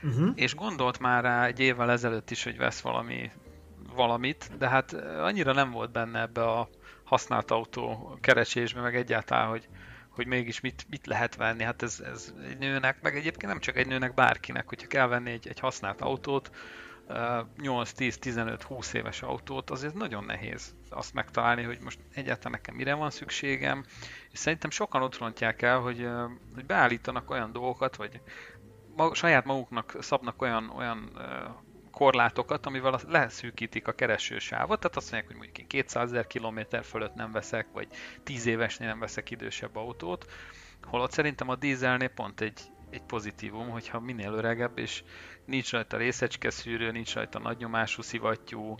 [0.02, 0.30] uh-huh.
[0.34, 3.30] és gondolt már rá egy évvel ezelőtt is, hogy vesz valami
[3.94, 6.68] valamit, de hát annyira nem volt benne ebbe a
[7.04, 9.68] használt autó keresésbe, meg egyáltalán, hogy,
[10.08, 11.62] hogy mégis mit, mit lehet venni.
[11.62, 15.30] Hát ez, ez egy nőnek, meg egyébként nem csak egy nőnek, bárkinek, hogyha kell venni
[15.30, 16.50] egy, egy használt autót,
[17.62, 23.84] 8-10-15-20 éves autót, azért nagyon nehéz azt megtalálni, hogy most egyáltalán nekem mire van szükségem,
[24.30, 26.08] és szerintem sokan ott rontják el, hogy,
[26.54, 28.20] hogy beállítanak olyan dolgokat, vagy
[29.12, 31.10] saját maguknak szabnak olyan, olyan
[31.90, 37.14] korlátokat, amivel leszűkítik a keresősávot, tehát azt mondják, hogy mondjuk én 200 ezer kilométer fölött
[37.14, 37.88] nem veszek, vagy
[38.22, 40.26] 10 évesnél nem veszek idősebb autót,
[40.82, 45.02] holott szerintem a dízelnél pont egy, egy pozitívum, hogyha minél öregebb, és
[45.44, 48.74] nincs rajta részecske szűrő, nincs rajta nagynyomású szivattyú,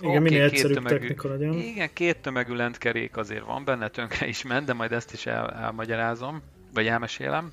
[0.00, 1.52] Igen, okay, minél egyszerűbb tömegű, technika legyen.
[1.52, 5.50] Igen, két tömegű lentkerék azért van benne, tönkre is ment, de majd ezt is el,
[5.50, 6.42] elmagyarázom,
[6.74, 7.52] vagy elmesélem.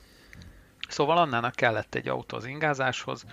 [0.87, 3.25] Szóval Annának kellett egy autó az ingázáshoz,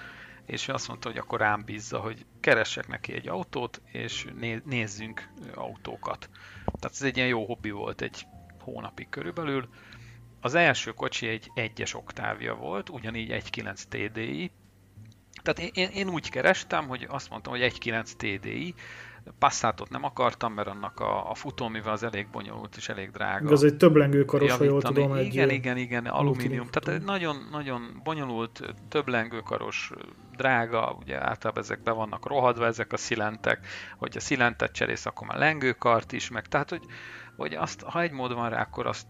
[0.46, 4.26] és azt mondta, hogy akkor rám bízza, hogy keressek neki egy autót, és
[4.64, 6.28] nézzünk autókat.
[6.64, 8.26] Tehát ez egy ilyen jó hobbi volt egy
[8.60, 9.68] hónapig körülbelül.
[10.40, 14.50] Az első kocsi egy egyes oktávja volt, ugyanígy 1.9 TDI.
[15.42, 18.74] Tehát én, én úgy kerestem, hogy azt mondtam, hogy 1.9 TDI,
[19.38, 23.52] Passatot nem akartam, mert annak a, a futómivel az elég bonyolult és elég drága.
[23.52, 25.12] Ez egy több lengőkaros, ha jól tudom.
[25.12, 26.66] Egy igen, igen, igen, alumínium.
[26.66, 29.92] Tehát nagyon, nagyon bonyolult, több lengőkaros,
[30.36, 33.66] drága, ugye általában ezek be vannak rohadva, ezek a szilentek,
[33.98, 36.82] hogy a szilentet cserész, akkor már lengőkart is, meg tehát, hogy,
[37.36, 39.06] hogy azt, ha egy mód van rá, akkor azt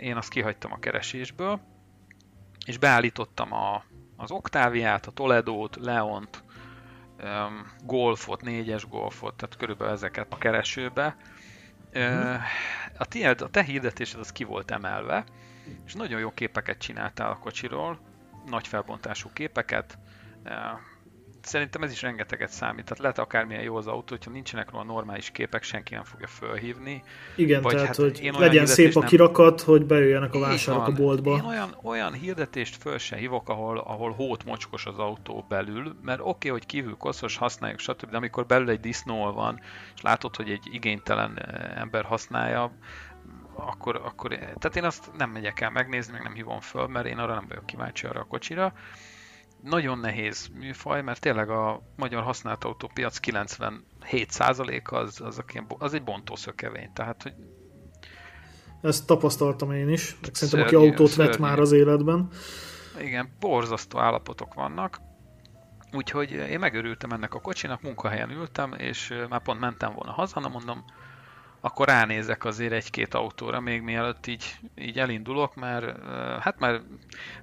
[0.00, 1.60] én azt kihagytam a keresésből,
[2.66, 3.84] és beállítottam a,
[4.16, 6.42] az Octaviát, a Toledót, Leont,
[7.84, 11.16] golfot, négyes golfot, tehát körülbelül ezeket a keresőbe.
[11.94, 12.34] Uh,
[12.98, 15.24] a, tiéd, a te hirdetésed az ki volt emelve,
[15.86, 17.98] és nagyon jó képeket csináltál a kocsiról,
[18.46, 19.98] nagy felbontású képeket,
[21.42, 22.84] szerintem ez is rengeteget számít.
[22.84, 27.02] Tehát lehet akármilyen jó az autó, hogyha nincsenek róla normális képek, senki nem fogja fölhívni.
[27.36, 29.66] Igen, vagy tehát hát hogy én legyen szép a kirakat, nem...
[29.66, 31.36] hogy bejöjjenek a vásárok a boltba.
[31.36, 36.20] Én olyan, olyan hirdetést föl se hívok, ahol, ahol hót mocskos az autó belül, mert
[36.20, 39.60] oké, okay, hogy kívül koszos, használjuk, stb., de amikor belül egy disznó van,
[39.94, 42.72] és látod, hogy egy igénytelen eh, ember használja,
[43.54, 47.18] akkor, akkor, tehát én azt nem megyek el megnézni, meg nem hívom föl, mert én
[47.18, 48.72] arra nem vagyok kíváncsi arra a kocsira
[49.62, 55.42] nagyon nehéz műfaj, mert tényleg a magyar használt autópiac 97% az, az,
[55.78, 57.34] az egy bontószökevény, tehát hogy
[58.82, 61.30] ezt tapasztaltam én is, meg szerintem aki autót szörnyű.
[61.30, 62.28] vett már az életben.
[63.00, 65.00] Igen, borzasztó állapotok vannak,
[65.92, 70.48] úgyhogy én megörültem ennek a kocsinak, munkahelyen ültem, és már pont mentem volna haza, na
[70.48, 70.84] mondom,
[71.60, 76.06] akkor ránézek azért egy-két autóra, még mielőtt így, így elindulok, mert
[76.40, 76.80] hát már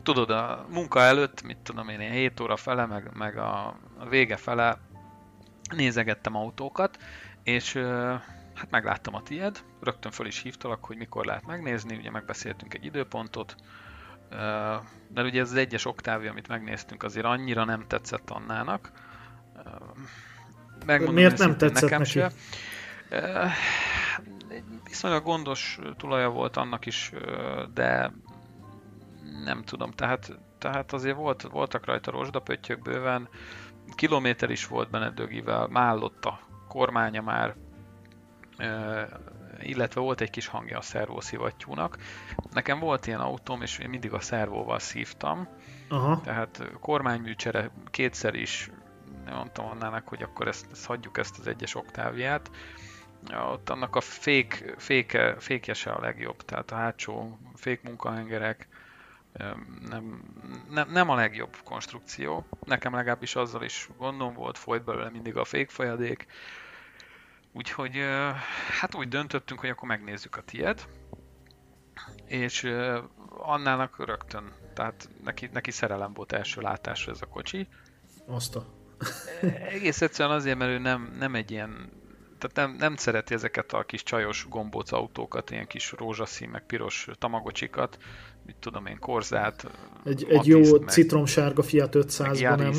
[0.03, 4.36] tudod, a munka előtt, mit tudom én, 7 óra fele, meg, meg a, a vége
[4.36, 4.77] fele
[5.75, 6.97] nézegettem autókat,
[7.43, 7.73] és
[8.53, 12.86] hát megláttam a tied, rögtön föl is hívtalak, hogy mikor lehet megnézni, ugye megbeszéltünk egy
[12.86, 13.56] időpontot,
[15.08, 18.91] de ugye ez az egyes oktávja, amit megnéztünk, azért annyira nem tetszett Annának.
[20.86, 22.12] Megmondom Miért nem tetszett nekem neki?
[22.12, 22.32] Se
[24.88, 27.12] viszonylag gondos tulaja volt annak is,
[27.73, 28.12] de
[29.43, 33.30] nem tudom, tehát, tehát azért volt, voltak rajta rozsdapöttyök bőven,
[33.95, 37.56] kilométer is volt benne dögivel, mállott a kormánya már,
[39.60, 41.97] illetve volt egy kis hangja a szervószivattyúnak.
[42.52, 45.47] Nekem volt ilyen autóm, és én mindig a szervóval szívtam,
[45.89, 46.21] Aha.
[46.23, 48.71] tehát kormányműcsere kétszer is
[49.30, 52.52] mondtam annának, hogy akkor ezt, ezt hagyjuk ezt az egyes oktávját,
[53.33, 58.67] ott annak a fék, féke, fékje a legjobb, tehát a hátsó fék munkahengerek
[59.89, 60.23] nem,
[60.69, 62.47] nem, nem a legjobb konstrukció.
[62.65, 66.25] Nekem legalábbis azzal is gondom volt, folyt belőle mindig a fékfolyadék.
[67.51, 67.95] Úgyhogy
[68.79, 70.87] hát úgy döntöttünk, hogy akkor megnézzük a tied.
[72.25, 72.73] És
[73.29, 77.67] Annának rögtön, tehát neki, neki szerelem volt első látásra ez a kocsi.
[78.25, 78.65] Azt a...
[79.69, 81.89] Egész egyszerűen azért, mert ő nem, nem egy ilyen
[82.38, 87.08] tehát nem, nem szereti ezeket a kis csajos gombóc autókat, ilyen kis rózsaszín, meg piros
[87.19, 87.97] tamagocsikat,
[88.45, 89.67] mit tudom én, korzát,
[90.06, 92.71] Egy, egy jó meg, citromsárga Fiat 500 nem?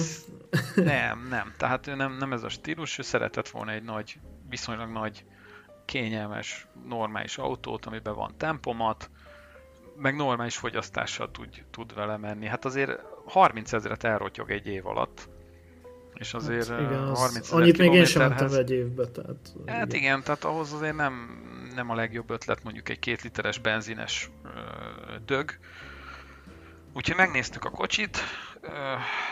[0.85, 1.55] Nem, nem.
[1.57, 4.19] Tehát ő nem, nem ez a stílus, ő szeretett volna egy nagy,
[4.49, 5.25] viszonylag nagy,
[5.85, 9.11] kényelmes, normális autót, amiben van tempomat,
[9.97, 12.47] meg normális fogyasztással tud, tud vele menni.
[12.47, 15.29] Hát azért 30 ezeret elrotyog egy év alatt
[16.19, 19.07] és hát azért hát igen, 30 Annyit még én sem mentem egy évbe.
[19.07, 20.01] Tehát, hát igen.
[20.01, 21.43] igen, tehát ahhoz azért nem,
[21.75, 24.49] nem a legjobb ötlet mondjuk egy két literes benzines ö,
[25.27, 25.59] dög.
[26.95, 28.19] Úgyhogy megnéztük a kocsit,
[28.61, 28.69] ö,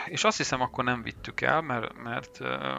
[0.05, 2.73] és azt hiszem akkor nem vittük el, mert, mert ö,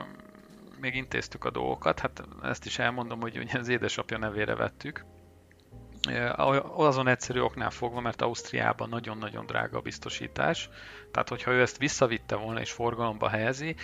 [0.81, 2.01] még intéztük a dolgokat.
[2.01, 5.05] Hát ezt is elmondom, hogy ugye az édesapja nevére vettük
[6.75, 10.68] azon egyszerű oknál fogva, mert Ausztriában nagyon-nagyon drága a biztosítás.
[11.11, 13.75] Tehát, hogyha ő ezt visszavitte volna és forgalomba helyezi,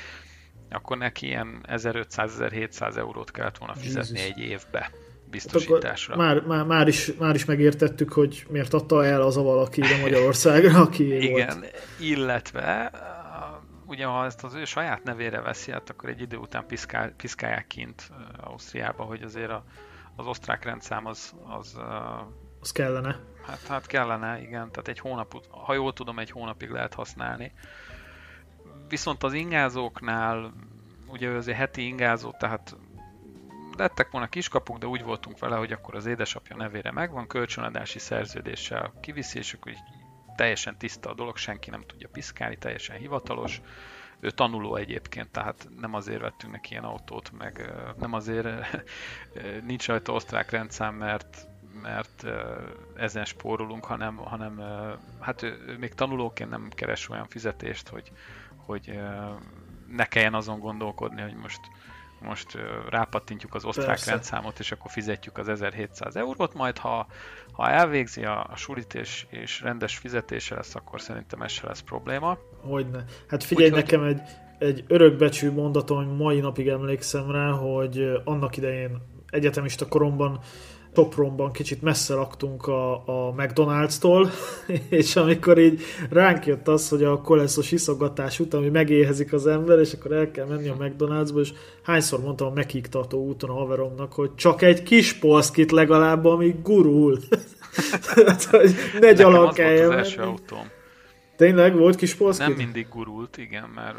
[0.70, 4.34] akkor neki ilyen 1500-1700 eurót kellett volna fizetni Jézus.
[4.34, 4.90] egy évbe
[5.30, 6.16] biztosításra.
[6.16, 9.80] Hát már, már, már, is, már is megértettük, hogy miért adta el az a valaki
[9.80, 11.82] ide Magyarországra, aki Igen, volt.
[12.00, 12.90] illetve
[13.86, 17.66] ugye ha ezt az ő saját nevére veszi, hát akkor egy idő után piszkál, piszkálják
[17.66, 18.10] kint
[18.40, 19.64] Ausztriába, hogy azért a
[20.16, 21.34] az osztrák rendszám az...
[21.46, 21.78] Az,
[22.60, 23.20] az kellene.
[23.46, 24.70] Hát, hát kellene, igen.
[24.70, 27.52] Tehát egy hónap, ha jól tudom, egy hónapig lehet használni.
[28.88, 30.52] Viszont az ingázóknál
[31.06, 32.76] ugye ő azért heti ingázó, tehát
[33.76, 38.92] lettek volna kiskapuk, de úgy voltunk vele, hogy akkor az édesapja nevére megvan, kölcsönadási szerződéssel
[39.00, 39.82] kiviszi, és akkor így
[40.36, 43.60] teljesen tiszta a dolog, senki nem tudja piszkálni, teljesen hivatalos.
[44.24, 48.48] Ő tanuló egyébként, tehát nem azért vettünk neki ilyen autót, meg nem azért
[49.66, 51.48] nincs rajta osztrák rendszám, mert
[51.82, 52.24] mert
[52.96, 54.60] ezen spórolunk, hanem, hanem
[55.20, 58.12] hát ő, ő még tanulóként nem keres olyan fizetést, hogy,
[58.56, 59.00] hogy
[59.88, 61.60] ne kelljen azon gondolkodni, hogy most
[62.24, 62.58] most
[62.90, 64.10] rápattintjuk az osztrák Persze.
[64.10, 67.06] rendszámot, és akkor fizetjük az 1700 eurót, majd ha,
[67.52, 71.80] ha elvégzi a, a sulit és, és rendes fizetése lesz, akkor szerintem ez se lesz
[71.80, 72.38] probléma.
[72.60, 73.04] Hogyne.
[73.28, 74.20] Hát figyelj, Úgy, nekem egy,
[74.58, 80.40] egy örökbecsű mondatom, hogy mai napig emlékszem rá, hogy annak idején egyetemista koromban
[80.94, 84.30] Topronban kicsit messze laktunk a, a McDonald's-tól,
[84.88, 89.78] és amikor így ránk jött az, hogy a koleszos iszogatás után, hogy megéhezik az ember,
[89.78, 91.52] és akkor el kell menni a McDonald'sba, és
[91.82, 96.54] hányszor mondtam a mekik tartó úton a haveromnak, hogy csak egy kis polszkit legalább, ami
[96.62, 97.18] gurul.
[98.14, 99.90] Tehát, hogy ne gyalogáljon.
[99.90, 100.70] az első autóm.
[101.36, 102.46] Tényleg volt kis polszkit?
[102.46, 103.96] Nem mindig gurult, igen, mert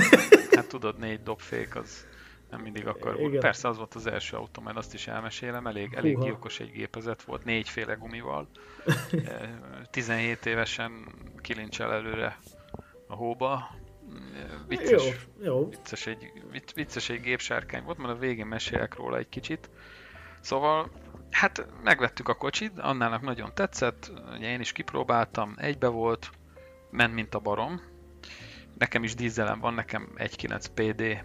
[0.56, 2.08] hát tudod, négy dobfék az
[2.50, 3.40] nem mindig akar Igen.
[3.40, 7.22] Persze az volt az első autó, mert azt is elmesélem, elég, elég gyilkos egy gépezet
[7.22, 8.48] volt, négyféle gumival.
[9.90, 11.06] 17 eh, évesen
[11.40, 12.38] kilincsel előre
[13.06, 13.70] a hóba.
[14.34, 15.68] Eh, vicces, jó, jó.
[15.68, 16.32] Vicces, egy,
[16.74, 19.70] vicces egy gépsárkány volt, mert a végén mesélek róla egy kicsit.
[20.40, 20.90] Szóval,
[21.30, 26.30] hát megvettük a kocsit, annának nagyon tetszett, ugye én is kipróbáltam, egybe volt,
[26.90, 27.80] ment mint a barom.
[28.78, 31.24] Nekem is dízelem van, nekem 1.9 PD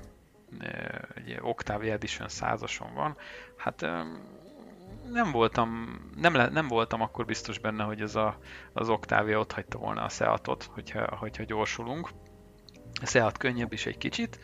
[1.15, 3.17] egy Octavia Edition százason van,
[3.57, 3.81] hát
[5.11, 8.39] nem voltam, nem, le, nem voltam akkor biztos benne, hogy ez a,
[8.73, 12.09] az Octavia ott hagyta volna a Seatot, hogyha, hogyha gyorsulunk.
[13.01, 14.39] A Seat könnyebb is egy kicsit.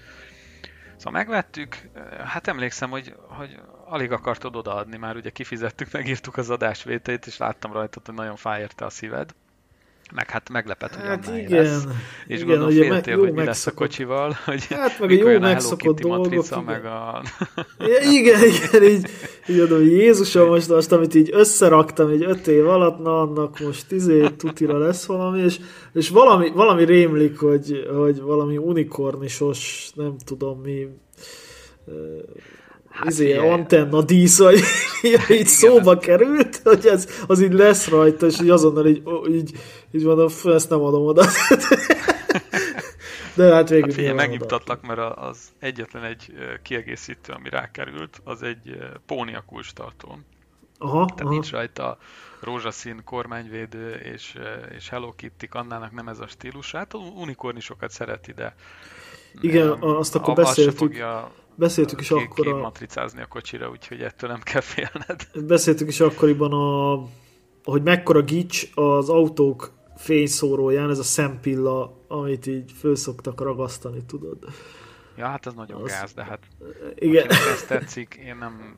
[0.96, 1.90] Szóval megvettük,
[2.26, 7.74] hát emlékszem, hogy, hogy alig akartod odaadni, már ugye kifizettük, megírtuk az adásvételét, és láttam
[7.74, 9.36] rajta, hogy nagyon fáj érte a szíved
[10.14, 11.84] meg hát meglepett, hogy hát igen, lesz.
[12.28, 16.00] És igen, gondolom féltél, hogy mi lesz a kocsival, hogy hát meg a jó megszokott
[16.00, 16.30] dolgok.
[16.32, 17.22] Matrica, meg a...
[18.12, 19.10] igen, igen, így,
[19.48, 23.92] így hogy Jézusom, most azt, amit így összeraktam egy öt év alatt, na annak most
[23.92, 25.60] izé tutira lesz valami, és,
[25.94, 30.88] és valami, valami rémlik, hogy, hogy valami unikornisos, nem tudom mi,
[32.92, 34.60] Hát izé, antenna dísz, vagy
[35.40, 39.52] így szóba került, hogy ez, az így lesz rajta, és így azonnal így, így,
[39.92, 41.26] így mondom, ezt nem adom oda.
[43.36, 48.78] De hát végül hát figyelj, megnyugtatlak, mert az egyetlen egy kiegészítő, ami rákerült, az egy
[49.06, 50.26] Pónia kulcstartón.
[50.78, 51.30] Aha, Tehát aha.
[51.30, 51.98] nincs rajta
[52.40, 54.36] rózsaszín kormányvédő és,
[54.78, 56.72] és Hello Kitty, annának nem ez a stílus.
[56.72, 58.56] Hát unikornisokat szereti, de
[59.42, 60.78] igen, azt akkor beszéltük.
[60.78, 62.58] Fogja beszéltük is akkor a...
[62.58, 65.28] matricázni a kocsira, úgyhogy ettől nem kell félned.
[65.48, 67.04] Beszéltük is akkoriban, a,
[67.64, 74.38] hogy mekkora gics az autók fényszóróján, ez a szempilla, amit így föl szoktak ragasztani, tudod.
[75.16, 75.90] Ja, hát ez nagyon az...
[75.90, 76.40] gáz, de hát
[76.96, 77.30] igen.
[77.30, 78.76] ez tetszik, én nem...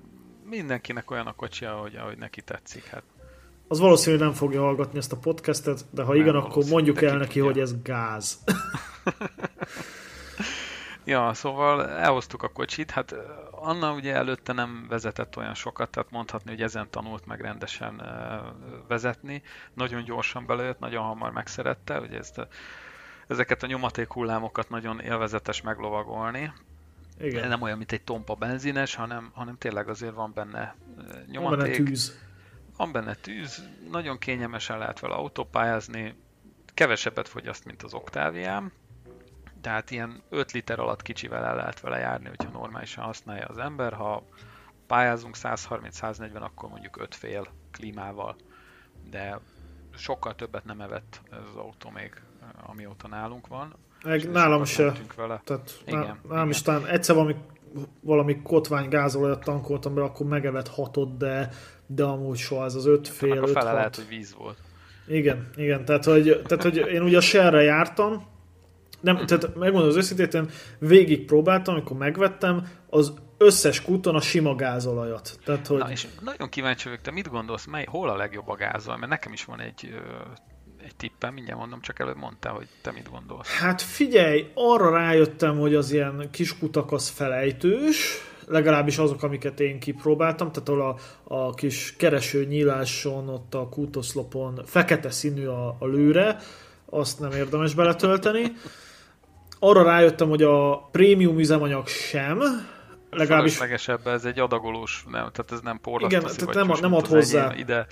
[0.49, 3.03] Mindenkinek olyan a kocsi, ahogy, ahogy neki tetszik, hát
[3.67, 7.17] az valószínűleg nem fogja hallgatni ezt a podcastet, de ha nem igen, akkor mondjuk el
[7.17, 7.43] neki, tudja.
[7.43, 8.39] hogy ez gáz.
[11.05, 13.15] Ja, szóval elhoztuk a kocsit, hát
[13.51, 18.01] Anna ugye előtte nem vezetett olyan sokat, tehát mondhatni, hogy ezen tanult meg rendesen
[18.87, 19.41] vezetni.
[19.73, 22.47] Nagyon gyorsan belejött, nagyon hamar megszerette, ugye ezt a,
[23.27, 26.53] ezeket a nyomaték hullámokat nagyon élvezetes meglovagolni.
[27.19, 27.47] Igen.
[27.47, 30.75] Nem olyan, mint egy tompa benzines, hanem, hanem tényleg azért van benne
[31.27, 31.57] nyomaték.
[31.57, 32.19] Van benne tűz.
[32.77, 36.15] Van benne tűz, nagyon kényelmesen lehet vele autópályázni,
[36.73, 38.71] kevesebbet fogyaszt, mint az Octaviám,
[39.63, 43.93] tehát ilyen 5 liter alatt kicsivel el lehet vele járni, hogyha normálisan használja az ember.
[43.93, 44.23] Ha
[44.87, 48.35] pályázunk 130-140, akkor mondjuk 5 fél klímával.
[49.09, 49.39] De
[49.95, 52.11] sokkal többet nem evett ez az autó még,
[52.65, 53.75] amióta nálunk van.
[54.03, 54.93] Meg nálam se.
[55.15, 55.41] Vele.
[55.43, 57.35] Tehát igen, nálam is talán egyszer valami,
[58.01, 61.49] valami kotvány gázolajat tankoltam be, akkor megevett hatot, de,
[61.85, 64.57] de amúgy soha ez az öt fél, a fele öt, lehet, hogy víz volt.
[65.07, 68.31] Igen, igen, tehát hogy, tehát, hogy én ugye a shell jártam,
[69.03, 75.39] nem, tehát megmondom az őszintén, végig próbáltam, amikor megvettem, az összes kúton a sima gázolajat.
[75.45, 75.77] Tehát, hogy...
[75.77, 78.99] Na, és nagyon kíváncsi vagyok, te mit gondolsz, mely, hol a legjobb a gázolaj?
[78.99, 79.95] Mert nekem is van egy,
[80.83, 83.57] egy tippem, mindjárt mondom, csak előbb mondtál, hogy te mit gondolsz.
[83.57, 88.17] Hát figyelj, arra rájöttem, hogy az ilyen kis kutak az felejtős,
[88.47, 94.61] legalábbis azok, amiket én kipróbáltam, tehát ahol a, a kis kereső nyíláson, ott a kútoszlopon
[94.65, 96.37] fekete színű a, a lőre,
[96.85, 98.51] azt nem érdemes beletölteni.
[99.63, 102.39] Arra rájöttem, hogy a prémium üzemanyag sem,
[103.09, 103.57] legalábbis...
[103.57, 107.53] Feleslegesebb, ez egy adagolós, nem, tehát ez nem porlat Igen, tehát nem, nem ad hozzá.
[107.55, 107.87] Ide,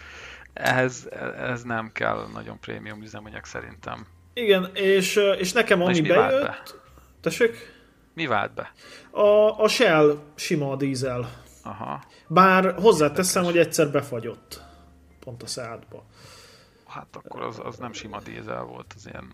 [0.53, 4.05] ehhez, ez nem kell nagyon prémium üzemanyag szerintem.
[4.33, 6.41] Igen, és, és nekem ami és bejött...
[6.41, 6.61] Be?
[7.21, 7.79] Tessék?
[8.13, 8.71] Mi vált be?
[9.11, 11.31] A, a Shell sima dízel.
[11.63, 12.03] Aha.
[12.27, 14.61] Bár hozzáteszem, hogy egyszer befagyott.
[15.19, 16.05] Pont a szádba.
[16.87, 19.33] Hát akkor az, az nem sima dízel volt, az ilyen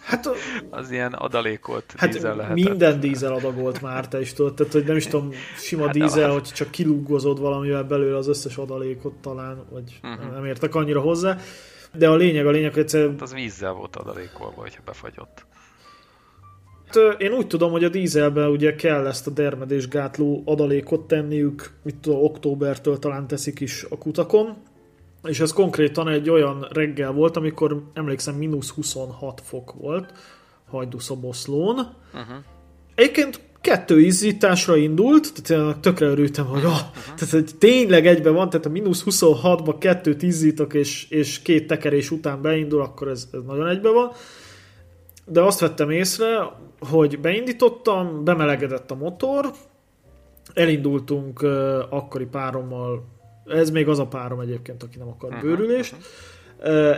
[0.00, 0.28] Hát,
[0.70, 2.64] az ilyen adalékolt hát dízel lehetett.
[2.64, 6.30] minden dízel adagolt már, te is tudod, tehát hogy nem is tudom, sima hát dízel,
[6.30, 10.32] hogy csak kilúgozod valamivel belőle az összes adalékot talán, vagy uh-huh.
[10.32, 11.38] nem értek annyira hozzá.
[11.94, 13.08] De a lényeg, a lényeg, hogy egyszer...
[13.08, 15.46] Hát az vízzel volt adalékolva, hogyha befagyott.
[16.86, 21.96] Hát, én úgy tudom, hogy a dízelben ugye kell ezt a dermedésgátló adalékot tenniük, mit
[21.96, 24.56] tudom, októbertől talán teszik is a kutakon,
[25.22, 30.12] és ez konkrétan egy olyan reggel volt, amikor emlékszem mínusz 26 fok volt
[30.70, 31.76] Hajdúszoboszlón.
[31.76, 32.36] Uh-huh.
[32.94, 37.14] Egyébként kettő izzításra indult, tehát én tökre örültem, hogy oh, uh-huh.
[37.16, 42.10] tehát, hogy tényleg egyben van, tehát a mínusz 26-ba kettőt izzítok, és, és két tekerés
[42.10, 44.10] után beindul, akkor ez, ez nagyon egyben van.
[45.24, 49.50] De azt vettem észre, hogy beindítottam, bemelegedett a motor,
[50.54, 51.50] elindultunk uh,
[51.90, 53.04] akkori párommal
[53.48, 55.96] ez még az a párom egyébként, aki nem akar bőrülést.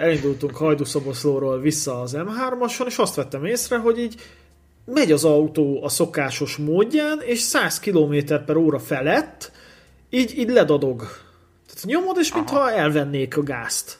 [0.00, 4.14] Elindultunk Hajdúszoboszlóról vissza az M3-ason, és azt vettem észre, hogy így
[4.84, 9.52] megy az autó a szokásos módján, és 100 km per óra felett
[10.10, 10.98] így, így ledadog.
[11.66, 13.98] Tehát nyomod, és mintha elvennék a gázt.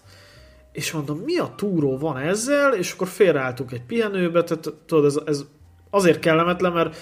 [0.73, 5.19] És mondom, mi a túró van ezzel, és akkor félreálltunk egy pihenőbe, tehát tudod, ez,
[5.25, 5.45] ez
[5.91, 6.97] azért kellemetlen, mert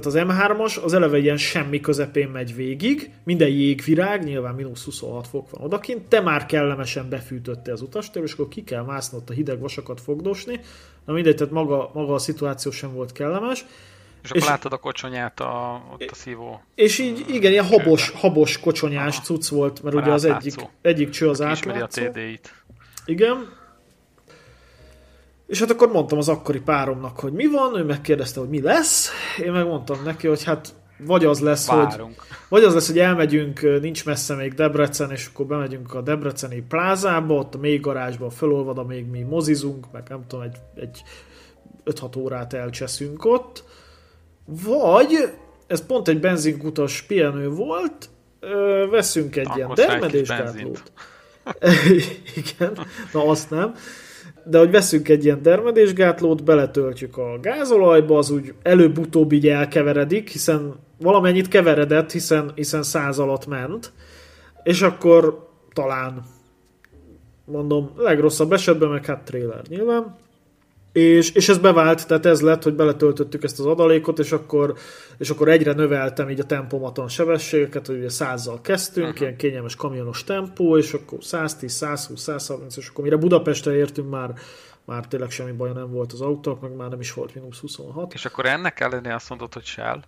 [0.00, 5.26] tehát az M3-as az eleve ilyen semmi közepén megy végig, minden jégvirág, nyilván mínusz 26
[5.26, 9.30] fok van odakint, te már kellemesen befűtötte az utastér, és akkor ki kell mászni ott
[9.30, 10.60] a hideg vasakat fogdosni.
[11.04, 13.64] Na mindegy, tehát maga, maga a szituáció sem volt kellemes.
[14.22, 16.62] És akkor és, láttad a kocsonyát a, ott a szívó.
[16.74, 19.24] És így, igen, ilyen habos, habos kocsonyás Aha.
[19.24, 22.04] cucc volt, mert már ugye az egyik, egyik cső az átlátszó.
[22.04, 22.54] a TD-it.
[23.04, 23.48] Igen,
[25.54, 29.10] és hát akkor mondtam az akkori páromnak, hogy mi van, ő megkérdezte, hogy mi lesz,
[29.42, 32.18] én megmondtam neki, hogy hát vagy az lesz, Várunk.
[32.18, 36.64] hogy vagy az lesz, hogy elmegyünk, nincs messze még Debrecen, és akkor bemegyünk a Debreceni
[36.68, 41.02] plázába, ott a mély garázsba fölolvad, még mi mozizunk, meg nem tudom, egy, egy
[41.84, 43.64] 5-6 órát elcseszünk ott,
[44.44, 45.32] vagy
[45.66, 48.08] ez pont egy benzinkutas pihenő volt,
[48.90, 50.92] veszünk egy Tankos ilyen dermedésgátlót.
[52.44, 52.78] Igen,
[53.12, 53.74] na azt nem
[54.44, 60.74] de hogy veszünk egy ilyen termedésgátlót, beletöltjük a gázolajba, az úgy előbb-utóbb így elkeveredik, hiszen
[61.00, 63.92] valamennyit keveredett, hiszen, hiszen száz alatt ment,
[64.62, 66.22] és akkor talán
[67.44, 70.16] mondom, legrosszabb esetben meg hát trailer nyilván,
[70.94, 74.74] és, és ez bevált, tehát ez lett, hogy beletöltöttük ezt az adalékot, és akkor,
[75.18, 79.20] és akkor egyre növeltem így a tempomaton sebességeket, hogy ugye százzal kezdtünk, uh-huh.
[79.20, 84.32] ilyen kényelmes kamionos tempó, és akkor 110, 120, 130, és akkor mire Budapestre értünk már
[84.84, 88.14] már tényleg semmi baj nem volt az autók, meg már nem is volt mínusz 26.
[88.14, 90.00] És akkor ennek ellenére azt mondod, hogy Shell?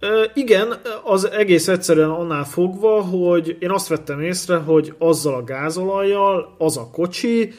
[0.00, 0.74] Ö, igen,
[1.04, 6.76] az egész egyszerűen annál fogva, hogy én azt vettem észre, hogy azzal a gázolajjal az
[6.76, 7.52] a kocsi,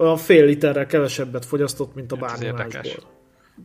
[0.00, 3.10] olyan fél literrel kevesebbet fogyasztott, mint a bármi másból.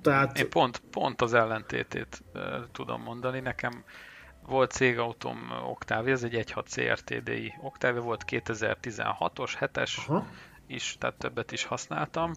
[0.02, 0.40] Tehát...
[0.40, 3.40] Én pont, pont az ellentétét uh, tudom mondani.
[3.40, 3.84] Nekem
[4.48, 10.28] volt cégautóm Octavia, ez egy 1.6 CRTDI Octavia, volt 2016-os, 7-es Aha.
[10.68, 12.34] is, tehát többet is használtam.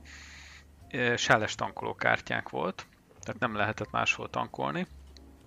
[1.16, 2.86] Selles tankolókártyánk volt,
[3.20, 4.86] tehát nem lehetett máshol tankolni.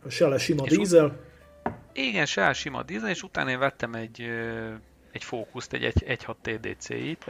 [0.04, 1.20] A Selles sima dízel?
[1.94, 4.32] Igen, Shell sima dízel, és utána én vettem egy
[5.12, 7.24] egy fókuszt, egy 1.6 TDC-it,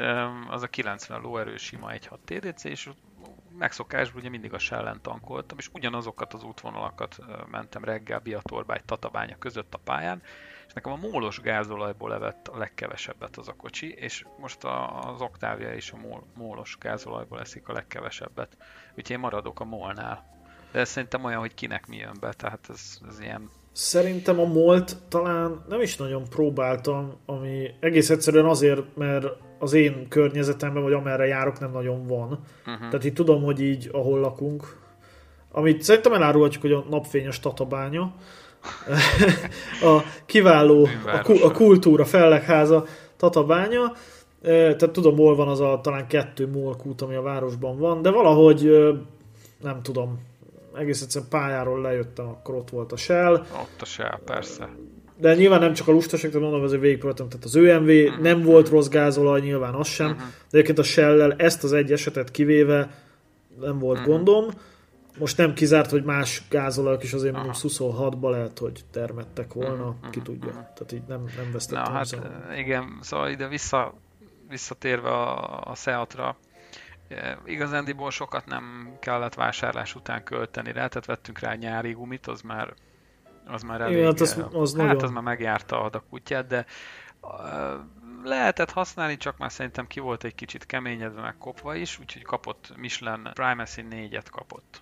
[0.49, 2.89] az a 90 lóerő sima 1.6 TDC, és
[3.57, 7.17] megszokásból ugye mindig a Shell-en tankoltam, és ugyanazokat az útvonalakat
[7.51, 10.21] mentem reggel Biatorbágy, Tatabánya között a pályán,
[10.67, 15.73] és nekem a mólos gázolajból levett a legkevesebbet az a kocsi, és most az Octavia
[15.73, 15.97] is a
[16.35, 18.57] mólos gázolajból eszik a legkevesebbet.
[18.89, 20.39] Úgyhogy én maradok a molnál.
[20.71, 24.45] De ez szerintem olyan, hogy kinek mi jön be, tehát ez, ez ilyen Szerintem a
[24.45, 29.25] Molt talán nem is nagyon próbáltam, ami egész egyszerűen azért, mert
[29.59, 32.27] az én környezetemben, vagy amerre járok, nem nagyon van.
[32.27, 32.89] Uh-huh.
[32.89, 34.77] Tehát itt tudom, hogy így, ahol lakunk,
[35.51, 38.01] amit szerintem elárulhatjuk, hogy a napfényes tatabánya,
[39.91, 42.85] a kiváló, a, a kultúra fellegháza
[43.17, 43.93] tatabánya,
[44.41, 48.71] tehát tudom, hol van az a talán kettő molkút, ami a városban van, de valahogy
[49.61, 50.19] nem tudom,
[50.75, 53.33] egész egyszerűen pályáról lejöttem, akkor ott volt a Shell.
[53.33, 54.69] Ott a Shell, persze.
[55.17, 58.21] De nyilván nem csak a lustaság, tehát mondom, azért végigpróbáltam, tehát az ÖMV uh-huh.
[58.21, 60.21] nem volt rossz gázolaj, nyilván az sem, uh-huh.
[60.21, 62.89] de egyébként a shell ezt az egy esetet kivéve
[63.59, 64.13] nem volt uh-huh.
[64.13, 64.49] gondom.
[65.19, 70.09] Most nem kizárt, hogy más gázolajok is azért mondom 26-ba lehet, hogy termettek volna, uh-huh.
[70.09, 70.49] ki tudja.
[70.49, 70.63] Uh-huh.
[70.73, 71.83] Tehát így nem, nem vesztettem.
[71.83, 72.31] Na hát szóval.
[72.57, 73.93] igen, szóval ide vissza,
[74.49, 76.35] visszatérve a, a Seatra,
[77.45, 82.73] igazándiból sokat nem kellett vásárlás után költeni rá, tehát vettünk rá nyári gumit, az már
[83.45, 85.03] az már elég, Igen, hát az, az, hát nagyon...
[85.03, 86.65] az már megjárta a kutyát, de
[88.23, 92.73] lehetett használni, csak már szerintem ki volt egy kicsit keményedve, meg kopva is, úgyhogy kapott
[92.75, 94.81] Michelin Primacy 4-et kapott.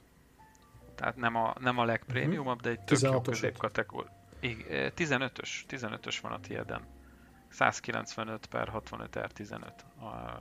[0.96, 4.18] Tehát nem a, nem a legprémiumabb, de egy tök jó középkategória.
[4.42, 6.82] 15-ös, 15-ös van a tiéden.
[7.50, 9.62] 195 per 65 R15.
[10.00, 10.38] A...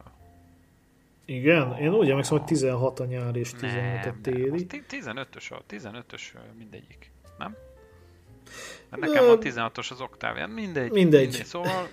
[1.28, 1.76] Igen?
[1.76, 4.66] Én úgy emlékszem, hogy 16 a nyár és 15 a téli.
[4.68, 6.22] 15-ös, a 15-ös
[6.58, 7.56] mindegyik, nem?
[8.90, 10.90] Mert nekem van 16-os az Octavian, mindegy.
[10.90, 11.26] Mindegy.
[11.26, 11.44] mindegy.
[11.44, 11.88] Szóval,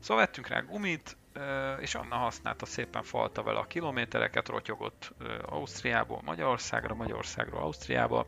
[0.00, 1.16] szóval vettünk rá gumit,
[1.80, 5.14] és Anna használta szépen falta vele a kilométereket, rotyogott
[5.46, 8.26] Ausztriából Magyarországra, Magyarországról Ausztriába.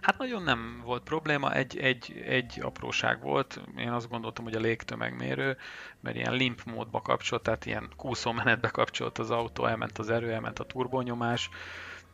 [0.00, 4.60] Hát nagyon nem volt probléma, egy, egy, egy apróság volt, én azt gondoltam, hogy a
[4.60, 5.56] légtömegmérő,
[6.00, 10.32] mert ilyen limp módba kapcsolt, tehát ilyen kúszó menetbe kapcsolt az autó, elment az erő,
[10.32, 11.50] elment a turbonyomás,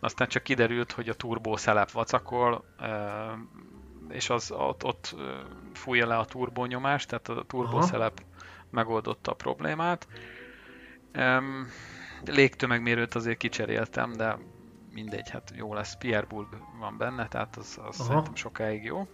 [0.00, 2.64] aztán csak kiderült, hogy a turbószelep vacakol,
[4.08, 5.16] és az ott, ott
[5.72, 8.22] fújja le a turbónyomást, tehát a turbószelep
[8.70, 10.06] megoldotta a problémát.
[12.24, 14.38] Légtömegmérőt azért kicseréltem, de
[14.94, 15.96] mindegy, hát jó lesz.
[15.96, 19.08] Pierre Bulb van benne, tehát az, az szerintem sokáig jó.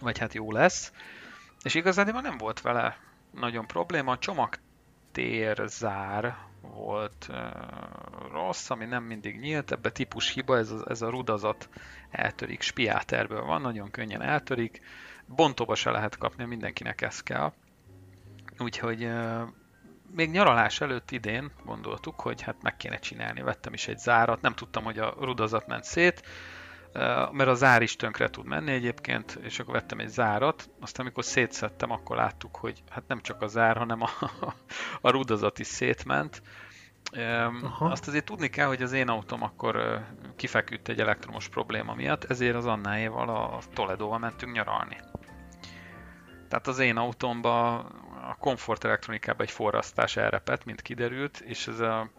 [0.00, 0.92] Vagy hát jó lesz.
[1.62, 2.98] És igazán nem volt vele
[3.30, 4.12] nagyon probléma.
[4.12, 7.36] A csomagtér zár volt uh,
[8.32, 11.68] rossz, ami nem mindig nyílt, ebbe típus hiba, ez a, ez a rudazat
[12.10, 14.80] eltörik, spiáterből van, nagyon könnyen eltörik,
[15.26, 17.52] bontóba se lehet kapni, mindenkinek ez kell.
[18.58, 19.42] Úgyhogy uh,
[20.14, 24.54] még nyaralás előtt idén gondoltuk, hogy hát meg kéne csinálni, vettem is egy zárat, nem
[24.54, 26.22] tudtam, hogy a rudazat ment szét,
[27.32, 31.24] mert a zár is tönkre tud menni egyébként, és akkor vettem egy zárat, aztán amikor
[31.24, 34.10] szétszettem, akkor láttuk, hogy hát nem csak a zár, hanem a,
[35.00, 36.42] a rudazat is szétment.
[37.62, 37.90] Aha.
[37.90, 40.04] Azt azért tudni kell, hogy az én autóm akkor
[40.36, 44.96] kifeküdt egy elektromos probléma miatt, ezért az Annáéval a Toledóval mentünk nyaralni.
[46.48, 47.86] Tehát az én autómba
[48.28, 52.10] a komfort elektronikába egy forrasztás elrepett, mint kiderült, és ez a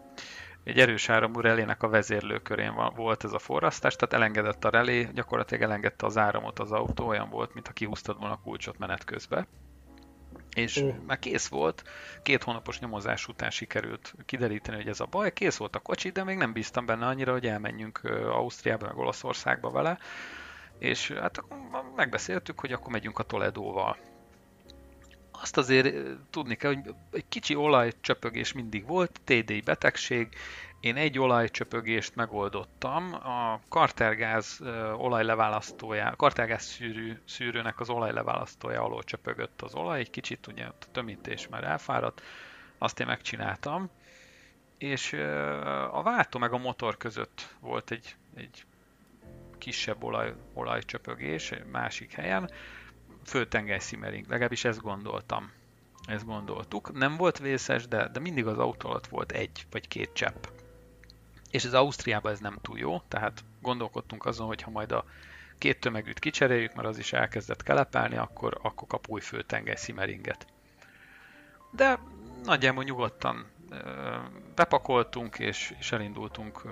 [0.64, 5.62] egy erős áramú relének a vezérlőkörén volt ez a forrasztás, tehát elengedett a relé, gyakorlatilag
[5.62, 9.46] elengedte az áramot az autó, olyan volt, mintha kihúztad volna a kulcsot menet közben.
[10.54, 10.94] És oh.
[11.06, 11.82] már kész volt,
[12.22, 16.24] két hónapos nyomozás után sikerült kideríteni, hogy ez a baj, kész volt a kocsi, de
[16.24, 19.98] még nem bíztam benne annyira, hogy elmenjünk Ausztriába, meg Olaszországba vele,
[20.78, 21.44] és hát
[21.96, 23.96] megbeszéltük, hogy akkor megyünk a Toledóval
[25.40, 25.94] azt azért
[26.30, 30.28] tudni kell, hogy egy kicsi olajcsöpögés mindig volt, TDI betegség,
[30.80, 34.60] én egy olajcsöpögést megoldottam, a kartergáz
[34.96, 41.48] olajleválasztója, kartergáz szűrő, szűrőnek az olajleválasztója alól csöpögött az olaj, egy kicsit ugye a tömítés
[41.48, 42.22] már elfáradt,
[42.78, 43.90] azt én megcsináltam,
[44.78, 45.12] és
[45.90, 48.64] a váltó meg a motor között volt egy, egy
[49.58, 52.50] kisebb olaj, olajcsöpögés másik helyen,
[53.24, 55.50] föltengely szimmering, legalábbis ezt gondoltam.
[56.06, 56.92] Ezt gondoltuk.
[56.92, 60.44] Nem volt vészes, de, de mindig az autó alatt volt egy vagy két csepp.
[61.50, 65.04] És az Ausztriában ez nem túl jó, tehát gondolkodtunk azon, hogy ha majd a
[65.58, 70.46] két tömegűt kicseréljük, mert az is elkezdett kelepelni, akkor, akkor kap új főtengely szimmeringet.
[71.70, 71.98] De
[72.44, 73.46] nagyjából nyugodtan
[74.54, 76.62] bepakoltunk, és, és elindultunk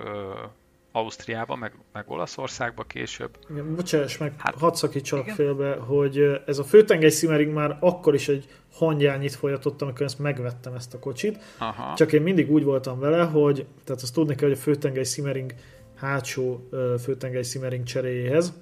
[0.95, 3.37] Ausztriába, meg, meg Olaszországba később.
[3.49, 5.35] Igen, bocsáss meg, hát, hadd szakítsalak igen.
[5.35, 10.73] félbe, hogy ez a főtengely Simmering már akkor is egy hangyányit folyatottam, amikor ezt megvettem
[10.73, 11.43] ezt a kocsit.
[11.57, 11.95] Aha.
[11.95, 15.53] Csak én mindig úgy voltam vele, hogy, tehát azt tudni kell, hogy a főtengely Simmering
[15.95, 16.69] hátsó
[17.03, 18.53] főtengely Simmering cseréjéhez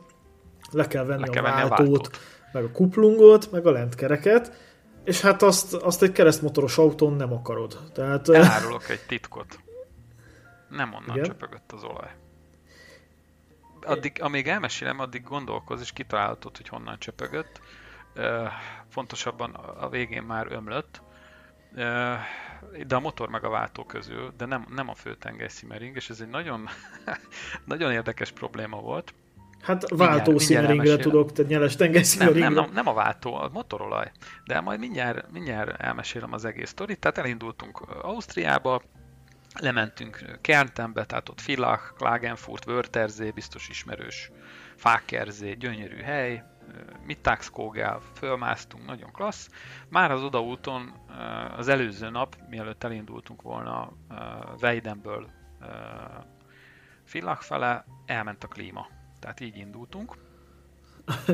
[0.72, 2.20] le kell venni, le kell a, venni váltót, a váltót,
[2.52, 4.70] meg a kuplungot, meg a lentkereket,
[5.04, 7.80] és hát azt, azt egy keresztmotoros autón nem akarod.
[7.94, 9.60] Tehát, Elárulok egy titkot.
[10.70, 11.24] Nem onnan Igen?
[11.24, 12.20] csöpögött az olaj
[13.86, 17.62] addig, amíg elmesélem, addig gondolkoz, és kitalálhatod, hogy honnan csöpögött.
[18.90, 21.02] Fontosabban a végén már ömlött,
[22.88, 26.22] de a motor meg a váltó közül, de nem, nem a főtengely szimmering, és ez
[26.22, 26.70] egy nagyon,
[27.66, 29.14] nagyon érdekes probléma volt.
[29.62, 34.12] Hát váltó szimmeringre tudok, tehát nyeles tengely nem, nem, nem, nem, a váltó, a motorolaj.
[34.46, 37.00] De majd mindjárt, mindjárt elmesélem az egész sztorit.
[37.00, 38.82] Tehát elindultunk Ausztriába,
[39.60, 44.32] lementünk Kerntenbe, tehát ott Villach, Klagenfurt, Wörthersee, biztos ismerős,
[44.76, 46.44] Fákerzé, gyönyörű hely,
[47.06, 49.50] Mittagskogel, fölmásztunk, nagyon klassz.
[49.90, 50.94] Már az odaúton
[51.58, 53.94] az előző nap, mielőtt elindultunk volna
[54.62, 55.30] Weidenből
[57.12, 58.88] Villach fele, elment a klíma.
[59.20, 60.16] Tehát így indultunk.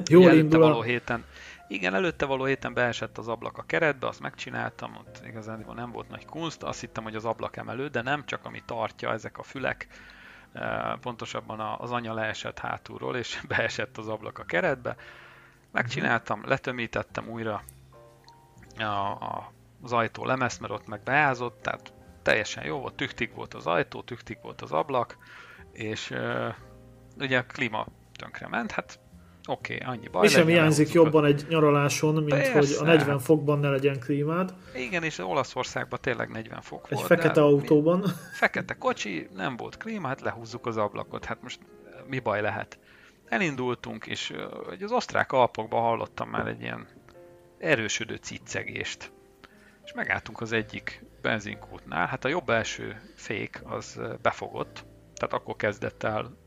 [0.09, 1.26] Jól indul való héten,
[1.68, 6.09] igen, előtte való héten beesett az ablak a keretbe, azt megcsináltam, ott igazán nem volt
[6.09, 9.43] nagy kunst, azt hittem, hogy az ablak emelő, de nem, csak ami tartja ezek a
[9.43, 9.88] fülek,
[10.51, 14.95] eh, pontosabban az anya leesett hátulról, és beesett az ablak a keretbe.
[15.72, 17.63] Megcsináltam, letömítettem újra
[18.78, 19.51] a, a,
[19.82, 24.01] az ajtó lemezt, mert ott meg beázott, tehát teljesen jó volt, tüktig volt az ajtó,
[24.01, 25.18] tüktig volt az ablak,
[25.72, 26.53] és uh,
[27.18, 28.99] ugye a klíma tönkre ment, hát
[29.48, 30.22] oké, okay, annyi baj.
[30.22, 32.52] Mi sem hiányzik jobban egy nyaraláson, mint Persze.
[32.52, 34.54] hogy a 40 fokban ne legyen klímád.
[34.76, 37.12] Igen, és Olaszországban tényleg 40 fok egy volt.
[37.12, 38.00] Egy fekete autóban.
[38.00, 41.26] Mi, fekete kocsi, nem volt klíma, hát lehúzzuk az ablakot.
[41.26, 41.60] Hát most
[42.08, 42.80] mi baj lehet?
[43.26, 44.34] Elindultunk, és
[44.66, 46.88] hogy az osztrák alpokban hallottam már egy ilyen
[47.58, 49.12] erősödő ciccegést.
[49.84, 56.04] És megálltunk az egyik benzinkútnál, hát a jobb első fék az befogott, tehát akkor kezdett
[56.04, 56.38] el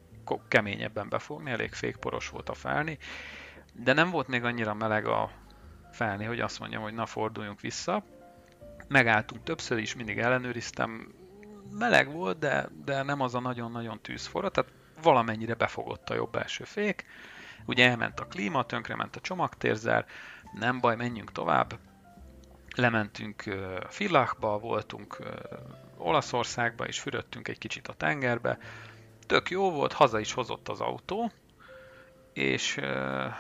[0.49, 2.99] keményebben befogni, elég fékporos volt a felni,
[3.73, 5.31] de nem volt még annyira meleg a
[5.93, 8.05] felni, hogy azt mondjam, hogy na forduljunk vissza.
[8.89, 11.15] Megálltunk többször is, mindig ellenőriztem,
[11.71, 14.73] meleg volt, de, de nem az a nagyon-nagyon tűzforra, tehát
[15.03, 17.05] valamennyire befogott a jobb első fék.
[17.67, 20.07] Ugye elment a klíma, tönkrement a csomagtérzár,
[20.59, 21.79] nem baj, menjünk tovább.
[22.77, 23.45] Lementünk
[23.89, 25.19] Fillachba, voltunk
[25.97, 28.59] Olaszországba, és fürödtünk egy kicsit a tengerbe
[29.31, 31.31] tök jó volt, haza is hozott az autó,
[32.33, 33.33] és uh,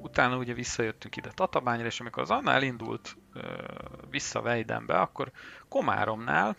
[0.00, 3.42] utána ugye visszajöttünk ide Tatabányra, és amikor az Anna elindult uh,
[4.10, 5.30] vissza Vejdenbe, akkor
[5.68, 6.56] Komáromnál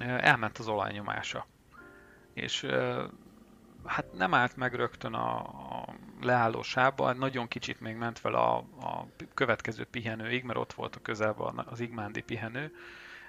[0.00, 1.46] uh, elment az olajnyomása.
[2.34, 3.02] És uh,
[3.84, 9.06] hát nem állt meg rögtön a, a leállósába, nagyon kicsit még ment fel a, a
[9.34, 12.72] következő pihenőig, mert ott volt a közelben az Igmándi pihenő,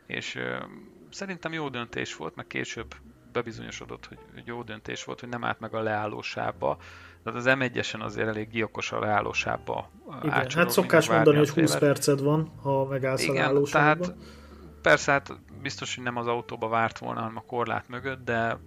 [0.05, 0.63] és uh,
[1.09, 2.95] szerintem jó döntés volt, mert később
[3.31, 6.77] bebizonyosodott, hogy jó döntés volt, hogy nem állt meg a leállósába.
[7.23, 9.89] Tehát az M1-esen azért elég gyilkos a leállósába
[10.21, 14.05] Igen, hát szokás mondani, hogy 20 perced van, ha megállsz Igen, a leállósába.
[14.05, 14.17] Tehát
[14.81, 18.59] persze, hát biztos, hogy nem az autóba várt volna, hanem a korlát mögött, de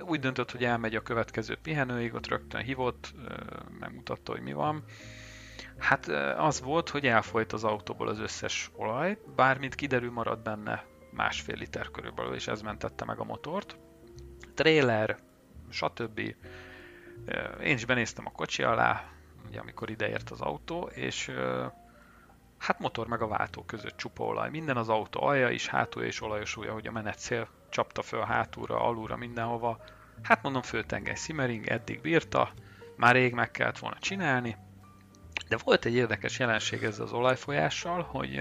[0.00, 3.14] úgy döntött, hogy elmegy a következő pihenőig, ott rögtön hívott,
[3.80, 4.84] megmutatta, hogy mi van.
[5.78, 11.56] Hát az volt, hogy elfolyt az autóból az összes olaj, bármint kiderül, maradt benne másfél
[11.56, 13.76] liter körülbelül, és ez mentette meg a motort.
[14.54, 15.18] Trailer,
[15.70, 16.18] stb.
[17.62, 19.04] Én is benéztem a kocsi alá,
[19.48, 21.30] ugye amikor ideért az autó, és
[22.58, 24.50] hát motor meg a váltó között csupa olaj.
[24.50, 28.80] Minden az autó alja is, hátulja is olajos újja, hogy a menetszél csapta föl hátulra,
[28.80, 29.84] alulra, mindenhova.
[30.22, 32.52] Hát mondom, főtengely Simmering eddig bírta,
[32.96, 34.56] már rég meg kellett volna csinálni,
[35.48, 38.40] de volt egy érdekes jelenség ezzel az olajfolyással, hogy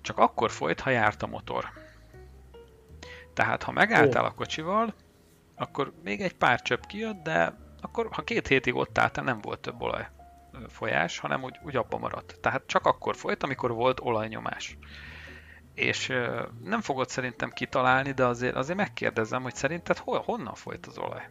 [0.00, 1.68] csak akkor folyt, ha járt a motor.
[3.38, 4.28] Tehát ha megálltál oh.
[4.28, 4.94] a kocsival,
[5.56, 9.60] akkor még egy pár csöpp kijött, de akkor ha két hétig ott álltál, nem volt
[9.60, 10.08] több olaj
[10.68, 12.38] folyás, hanem úgy, úgy abba maradt.
[12.40, 14.78] Tehát csak akkor folyt, amikor volt olajnyomás.
[15.74, 16.12] És
[16.64, 21.28] nem fogod szerintem kitalálni, de azért, azért megkérdezem, hogy szerinted hol, honnan folyt az olaj?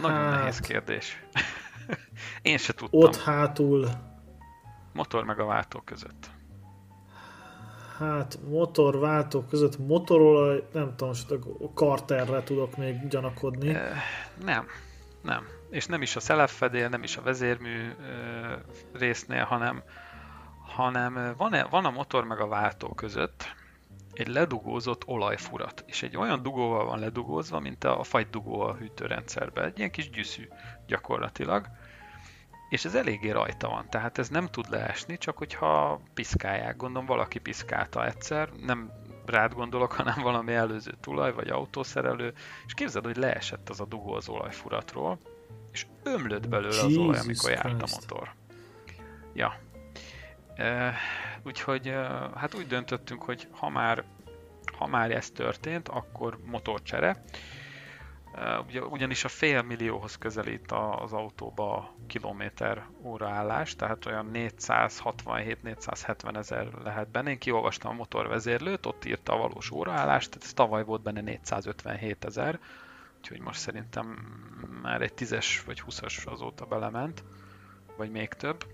[0.00, 0.38] Nagyon hát...
[0.38, 1.24] nehéz kérdés.
[2.42, 3.00] Én se tudtam.
[3.00, 3.88] Ott hátul.
[4.92, 6.36] Motor meg a váltó között.
[7.98, 11.14] Hát motorváltó között motorolaj, nem tudom,
[11.60, 13.76] a karterre tudok még gyanakodni.
[14.44, 14.66] Nem,
[15.22, 15.46] nem.
[15.70, 17.90] És nem is a szeleffedél, nem is a vezérmű
[18.92, 19.82] résznél, hanem,
[20.66, 23.54] hanem van, -e, van a motor meg a váltó között
[24.12, 29.78] egy ledugózott olajfurat, és egy olyan dugóval van ledugózva, mint a dugó a hűtőrendszerben, egy
[29.78, 30.48] ilyen kis gyűszű
[30.86, 31.66] gyakorlatilag,
[32.68, 36.76] és ez eléggé rajta van, tehát ez nem tud leesni, csak hogyha piszkálják.
[36.76, 38.90] Gondolom valaki piszkálta egyszer, nem
[39.26, 42.32] rád gondolok, hanem valami előző tulaj, vagy autószerelő,
[42.66, 45.18] és képzeld, hogy leesett az a dugó az olajfuratról,
[45.72, 47.64] és ömlött belőle Jesus az olaj, amikor Christ.
[47.64, 48.34] járt a motor.
[49.32, 49.54] Ja.
[50.54, 50.94] E,
[51.42, 51.94] úgyhogy
[52.34, 54.04] hát úgy döntöttünk, hogy ha már,
[54.78, 57.24] ha már ez történt, akkor motorcsere.
[58.90, 66.68] Ugyanis a fél millióhoz közelít az autóba a kilométer óra állás, tehát olyan 467-470 ezer
[66.84, 67.30] lehet benne.
[67.30, 72.58] Én kiolvastam a motorvezérlőt, ott írta a valós óraállást, tehát tavaly volt benne 457 ezer,
[73.18, 74.06] úgyhogy most szerintem
[74.82, 77.24] már egy 10-es vagy 20-as azóta belement,
[77.96, 78.66] vagy még több.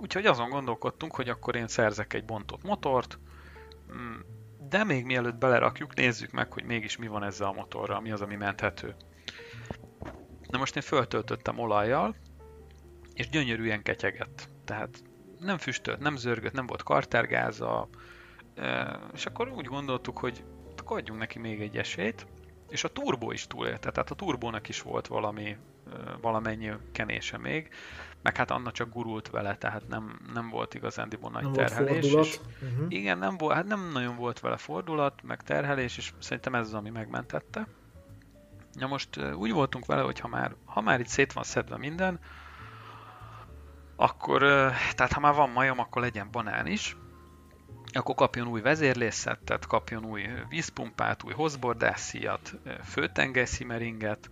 [0.00, 3.18] Úgyhogy azon gondolkodtunk, hogy akkor én szerzek egy bontott motort,
[3.92, 4.18] mm,
[4.74, 8.20] de még mielőtt belerakjuk, nézzük meg, hogy mégis mi van ezzel a motorral, mi az,
[8.20, 8.94] ami menthető.
[10.48, 12.16] Na most én föltöltöttem olajjal,
[13.12, 14.48] és gyönyörűen ketyegett.
[14.64, 15.02] Tehát
[15.38, 17.88] nem füstölt, nem zörgött, nem volt kartergáza,
[19.12, 20.44] és akkor úgy gondoltuk, hogy
[20.76, 22.26] akkor adjunk neki még egy esélyt,
[22.68, 25.56] és a turbo is túlélte, tehát a turbónak is volt valami,
[26.20, 27.68] valamennyi kenése még,
[28.24, 32.12] meg hát Anna csak gurult vele, tehát nem, nem volt igazándiból nagy nem terhelés.
[32.12, 32.86] Volt és uh-huh.
[32.88, 36.74] Igen, nem, volt, hát nem nagyon volt vele fordulat, meg terhelés, és szerintem ez az,
[36.74, 37.66] ami megmentette.
[38.72, 42.20] Na most úgy voltunk vele, hogy ha már, ha már itt szét van szedve minden,
[43.96, 44.40] akkor,
[44.94, 46.96] tehát ha már van majom, akkor legyen banán is,
[47.92, 52.54] akkor kapjon új vezérlészettet, kapjon új vízpumpát, új hozbordászíjat,
[52.84, 54.30] főtengelyszimeringet,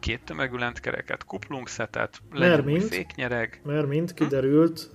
[0.00, 3.60] két tömegű lentkereket, kuplungszetet, legyen új féknyereg.
[3.64, 4.90] Mert mint kiderült,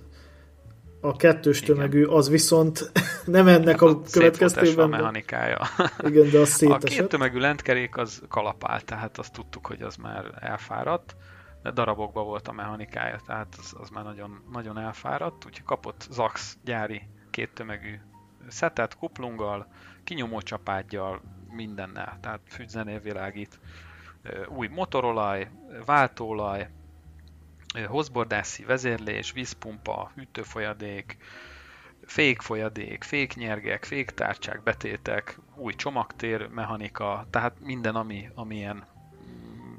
[1.00, 2.92] a kettős tömegű az viszont
[3.24, 4.84] nem ennek hát a következtében.
[4.84, 5.58] a mechanikája.
[6.08, 6.82] Igen, de az szétesett.
[6.82, 11.16] A két tömegű lentkerék az kalapál, tehát azt tudtuk, hogy az már elfáradt,
[11.62, 16.56] de darabokban volt a mechanikája, tehát az, az már nagyon, nagyon elfáradt, úgyhogy kapott Zax
[16.64, 17.98] gyári két tömegű
[18.48, 19.66] szetet, kuplunggal,
[20.04, 21.20] kinyomó csapágyjal,
[21.50, 23.60] mindennel, tehát fűzenél világít.
[24.48, 25.50] Új motorolaj,
[25.84, 26.68] váltóolaj,
[27.86, 31.16] hozbordászi vezérlés, vízpumpa, hűtőfolyadék,
[32.04, 38.84] fékfolyadék, féknyergek, féktárcsák, betétek, új csomagtér mechanika, tehát minden, ami, ami ilyen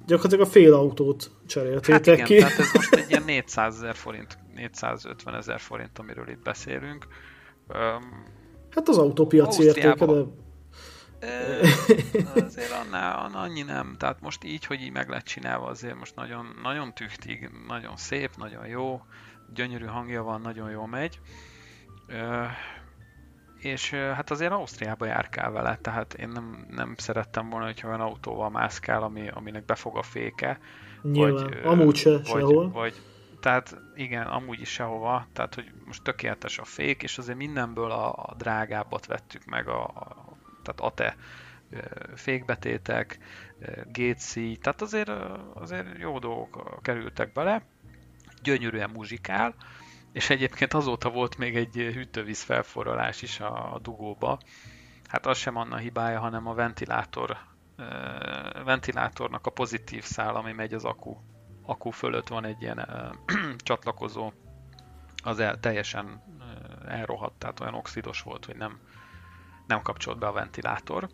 [0.05, 2.37] Gyakorlatilag a fél autót cseréltétek hát igen, ki.
[2.37, 7.07] tehát ez most egy ilyen 400 ezer forint, 450 ezer forint, amiről itt beszélünk.
[7.67, 8.25] Um,
[8.69, 10.23] hát az autópiaci értéke, de...
[12.47, 13.95] azért annál, annyi nem.
[13.97, 18.35] Tehát most így, hogy így meg lett csinálva, azért most nagyon, nagyon tüchtig, nagyon szép,
[18.37, 19.01] nagyon jó,
[19.53, 21.19] gyönyörű hangja van, nagyon jó megy
[23.63, 28.49] és hát azért Ausztriába járkál vele, tehát én nem, nem szerettem volna, hogyha olyan autóval
[28.49, 30.59] mászkál, ami, aminek befog a féke.
[31.01, 32.69] Nyilván, vagy, amúgy se, vagy, sehol.
[32.69, 33.01] Vagy,
[33.39, 38.11] tehát igen, amúgy is sehova, tehát hogy most tökéletes a fék, és azért mindenből a,
[38.11, 40.32] a drágábbat vettük meg, a, a,
[40.63, 41.15] tehát ATE
[42.15, 43.17] fékbetétek,
[43.85, 45.09] GC, tehát azért,
[45.53, 47.61] azért jó dolgok kerültek bele,
[48.41, 49.55] gyönyörűen muzsikál,
[50.11, 54.39] és egyébként azóta volt még egy hűtővíz felforralás is a, a dugóba.
[55.07, 57.37] Hát az sem Anna hibája, hanem a ventilátor,
[58.65, 61.15] ventilátornak a pozitív szál, ami megy az akku.
[61.65, 62.87] Akku fölött van egy ilyen
[63.57, 64.31] csatlakozó,
[65.23, 66.23] az el, teljesen
[66.87, 68.79] elrohadt, tehát olyan oxidos volt, hogy nem,
[69.67, 71.09] nem kapcsolt be a ventilátor.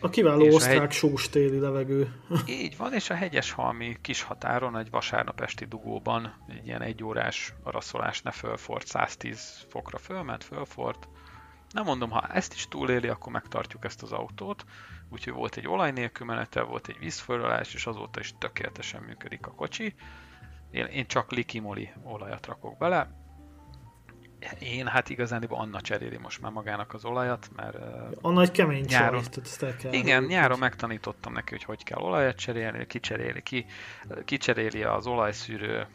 [0.00, 0.92] A kiváló és osztrák a hegy...
[0.92, 2.20] sós téli levegő.
[2.46, 8.22] Így van, és a hegyeshalmi kis határon, egy vasárnap esti dugóban, egy ilyen egyórás araszolás
[8.22, 11.08] ne fölfort, 110 fokra fölment, fölfort.
[11.70, 14.64] Nem mondom, ha ezt is túléli, akkor megtartjuk ezt az autót.
[15.08, 19.54] Úgyhogy volt egy olaj nélkül menete, volt egy vízforralás, és azóta is tökéletesen működik a
[19.54, 19.94] kocsi.
[20.70, 23.25] Én, én csak likimoli olajat rakok bele,
[24.58, 27.76] én hát igazán Anna cseréli most már magának az olajat, mert...
[28.20, 29.22] Anna egy kemény nyáron,
[29.78, 33.66] kell Igen, nyáron megtanítottam neki, hogy hogy kell olajat cserélni, kicseréli, ki,
[34.24, 35.86] kicseréli az olajszűrő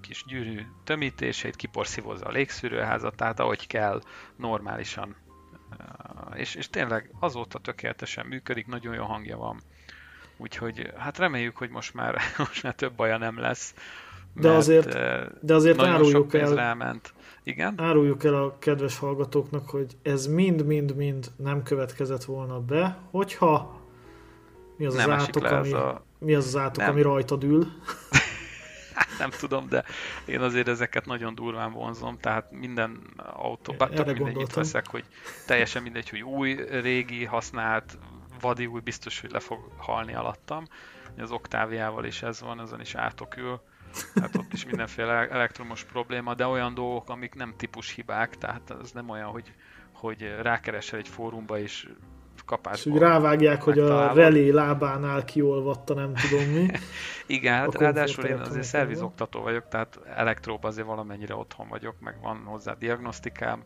[0.00, 4.00] kis gyűrű tömítését, kiporszívozza a légszűrőházat, tehát ahogy kell,
[4.36, 5.16] normálisan.
[6.34, 9.60] És, és tényleg azóta tökéletesen működik, nagyon jó hangja van.
[10.36, 12.16] Úgyhogy hát reméljük, hogy most már,
[12.48, 13.74] most már több baja nem lesz.
[14.34, 14.92] De azért,
[15.40, 17.13] de azért áruljuk el, ráment.
[17.44, 17.74] Igen?
[17.80, 23.80] áruljuk el a kedves hallgatóknak, hogy ez mind-mind-mind nem következett volna be, hogyha
[24.76, 26.04] mi az nem az átok, ami, a...
[26.18, 26.90] mi az, az átok, nem.
[26.90, 27.66] ami rajtad ül.
[29.18, 29.84] nem tudom, de
[30.24, 35.04] én azért ezeket nagyon durván vonzom, tehát minden autó, bár tök mindegy, itt veszek, hogy
[35.46, 37.98] teljesen mindegy, hogy új, régi, használt,
[38.40, 40.64] vadi új, biztos, hogy le fog halni alattam.
[41.18, 43.60] Az Oktáviával is ez van, azon is átok ül
[44.20, 48.92] hát ott is mindenféle elektromos probléma, de olyan dolgok, amik nem típus hibák, tehát az
[48.92, 49.52] nem olyan, hogy,
[49.92, 51.88] hogy rákeresel egy fórumba és
[52.44, 52.78] kapás.
[52.78, 56.66] És úgy rávágják, hogy a relé lábánál kiolvatta, nem tudom mi.
[57.26, 62.42] Igen, hát ráadásul én azért szervizoktató vagyok, tehát elektróban azért valamennyire otthon vagyok, meg van
[62.44, 63.62] hozzá diagnosztikám,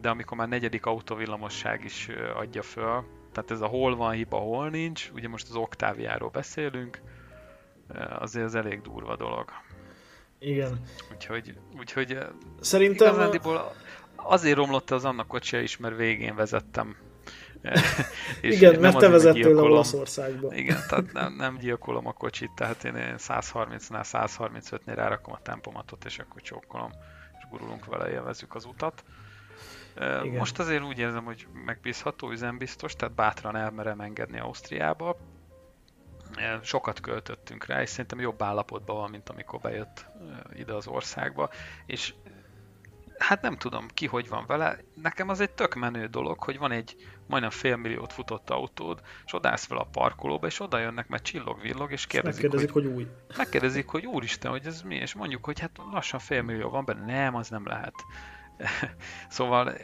[0.00, 4.68] de amikor már negyedik autóvillamosság is adja föl, tehát ez a hol van hiba, hol
[4.68, 7.00] nincs, ugye most az oktáviáról beszélünk,
[8.18, 9.50] azért az elég durva dolog.
[10.38, 10.80] Igen.
[11.12, 12.18] Úgyhogy, úgyhogy
[12.60, 13.72] Szerintem igazándiból
[14.16, 16.96] azért romlott az annak kocsia is, mert végén vezettem.
[18.40, 20.54] és Igen, mert te vezettél a Olaszországba.
[20.54, 26.18] Igen, tehát nem, nem gyilkolom a kocsit, tehát én 130-nál 135-nél rárakom a tempomatot, és
[26.18, 26.90] akkor csókolom,
[27.38, 29.04] és gurulunk vele, élvezzük az utat.
[29.96, 30.28] Igen.
[30.28, 35.16] Most azért úgy érzem, hogy megbízható, üzembiztos, tehát bátran elmerem engedni Ausztriába
[36.62, 40.06] sokat költöttünk rá, és szerintem jobb állapotban van, mint amikor bejött
[40.54, 41.50] ide az országba,
[41.86, 42.14] és
[43.20, 44.78] hát nem tudom ki, hogy van vele.
[44.94, 49.66] Nekem az egy tök menő dolog, hogy van egy majdnem félmilliót futott autód, és odász
[49.66, 53.06] fel a parkolóba, és oda jönnek, mert csillog-villog, és kérdezik, megkérdezik, hogy, hogy új.
[53.36, 57.04] Megkérdezik, hogy úristen, hogy ez mi, és mondjuk, hogy hát lassan félmillió van benne.
[57.04, 57.94] Nem, az nem lehet.
[59.28, 59.74] szóval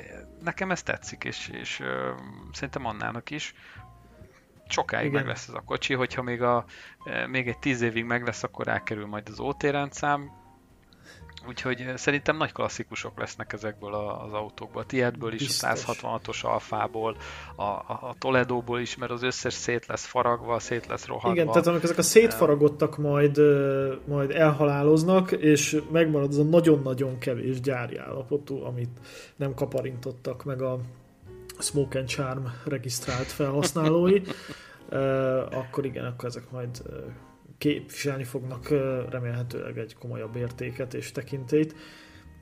[0.43, 1.83] nekem ez tetszik, és, és
[2.53, 3.55] szerintem Annának is.
[4.69, 5.17] Sokáig Igen.
[5.19, 6.65] meg lesz ez a kocsi, hogyha még, a,
[7.31, 10.31] még egy tíz évig meg lesz, akkor rákerül majd az OT rendszám,
[11.49, 14.83] Úgyhogy eh, szerintem nagy klasszikusok lesznek ezekből az autókból.
[14.83, 15.87] A Tiedből is, Biztos.
[15.87, 17.17] a 166-os Alfából,
[17.57, 21.33] a, a, a Toledóból is, mert az összes szét lesz faragva, szét lesz rohadva.
[21.33, 23.41] Igen, tehát amikor ezek a szétfaragottak majd,
[24.05, 29.01] majd elhaláloznak, és megmarad az a nagyon-nagyon kevés gyári állapotú, amit
[29.37, 30.79] nem kaparintottak meg a
[31.59, 34.21] Smoke and Charm regisztrált felhasználói,
[35.51, 36.83] akkor igen, akkor ezek majd
[37.59, 38.69] képviselni fognak
[39.11, 41.75] remélhetőleg egy komolyabb értéket és tekintélyt.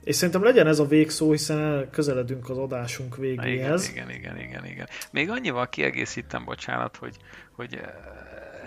[0.03, 3.89] És szerintem legyen ez a végszó, hiszen közeledünk az adásunk végéhez.
[3.89, 4.87] Igen, igen, igen, igen, igen.
[5.11, 7.17] Még annyival kiegészítem, bocsánat, hogy,
[7.51, 7.79] hogy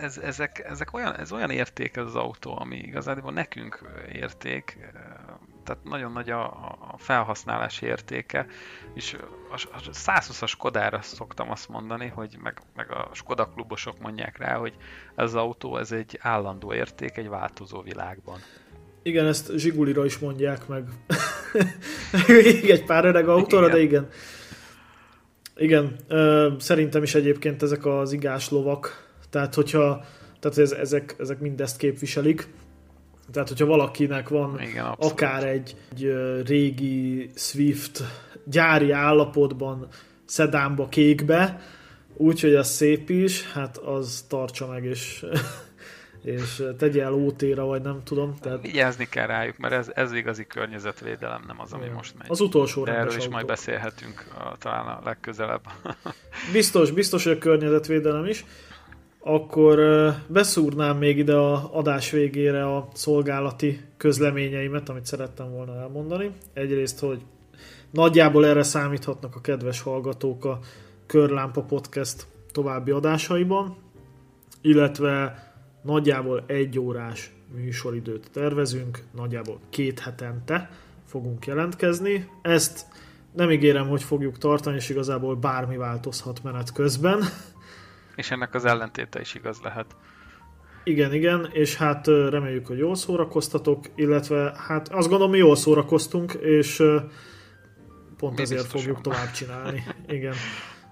[0.00, 3.80] ez, ezek, ezek olyan, ez olyan érték ez az autó, ami igazából nekünk
[4.12, 4.78] érték,
[5.68, 6.44] tehát nagyon nagy a,
[6.92, 8.46] a felhasználási értéke,
[8.94, 9.16] és
[9.50, 14.56] a, a 120-as Skodára szoktam azt mondani, hogy meg, meg a Skoda klubosok mondják rá,
[14.56, 14.74] hogy
[15.14, 18.38] ez az autó ez egy állandó érték egy változó világban.
[19.02, 20.88] Igen, ezt Zsigulira is mondják meg.
[22.28, 23.76] Még egy pár öreg autóra, igen.
[23.76, 24.08] de igen.
[25.56, 25.96] Igen,
[26.60, 30.04] szerintem is egyébként ezek az igás lovak, tehát hogyha
[30.40, 32.48] tehát ez, ezek, ezek mindezt képviselik.
[33.32, 36.12] Tehát, hogyha valakinek van Igen, akár egy, egy
[36.46, 38.02] régi Swift
[38.44, 39.88] gyári állapotban,
[40.24, 41.60] szedánba, kékbe,
[42.14, 45.24] úgyhogy az szép is, hát az tartsa meg, és,
[46.22, 48.34] és tegye el ótéra, vagy nem tudom.
[48.40, 48.62] Tehát...
[48.62, 51.92] Vigyázni kell rájuk, mert ez, ez igazi környezetvédelem, nem az, ami ja.
[51.92, 52.30] most megy.
[52.30, 53.30] Az utolsó De erről is autó.
[53.30, 55.62] majd beszélhetünk a, talán a legközelebb.
[56.52, 58.44] biztos, biztos, hogy a környezetvédelem is
[59.28, 59.78] akkor
[60.26, 66.30] beszúrnám még ide a adás végére a szolgálati közleményeimet, amit szerettem volna elmondani.
[66.52, 67.20] Egyrészt, hogy
[67.90, 70.58] nagyjából erre számíthatnak a kedves hallgatók a
[71.06, 73.76] Körlámpa Podcast további adásaiban,
[74.60, 75.42] illetve
[75.82, 80.70] nagyjából egy órás műsoridőt tervezünk, nagyjából két hetente
[81.06, 82.28] fogunk jelentkezni.
[82.42, 82.86] Ezt
[83.32, 87.22] nem ígérem, hogy fogjuk tartani, és igazából bármi változhat menet közben.
[88.18, 89.96] És ennek az ellentéte is igaz lehet.
[90.84, 96.32] Igen, igen, és hát reméljük, hogy jól szórakoztatok, illetve hát azt gondolom, mi jól szórakoztunk,
[96.32, 96.76] és
[98.16, 98.80] pont mi ezért biztosan.
[98.80, 99.84] fogjuk tovább csinálni.
[100.16, 100.34] Igen.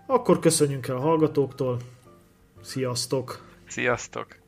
[0.07, 1.79] Akkor köszönjünk el a hallgatóktól.
[2.61, 3.45] Sziasztok!
[3.69, 4.46] Sziasztok!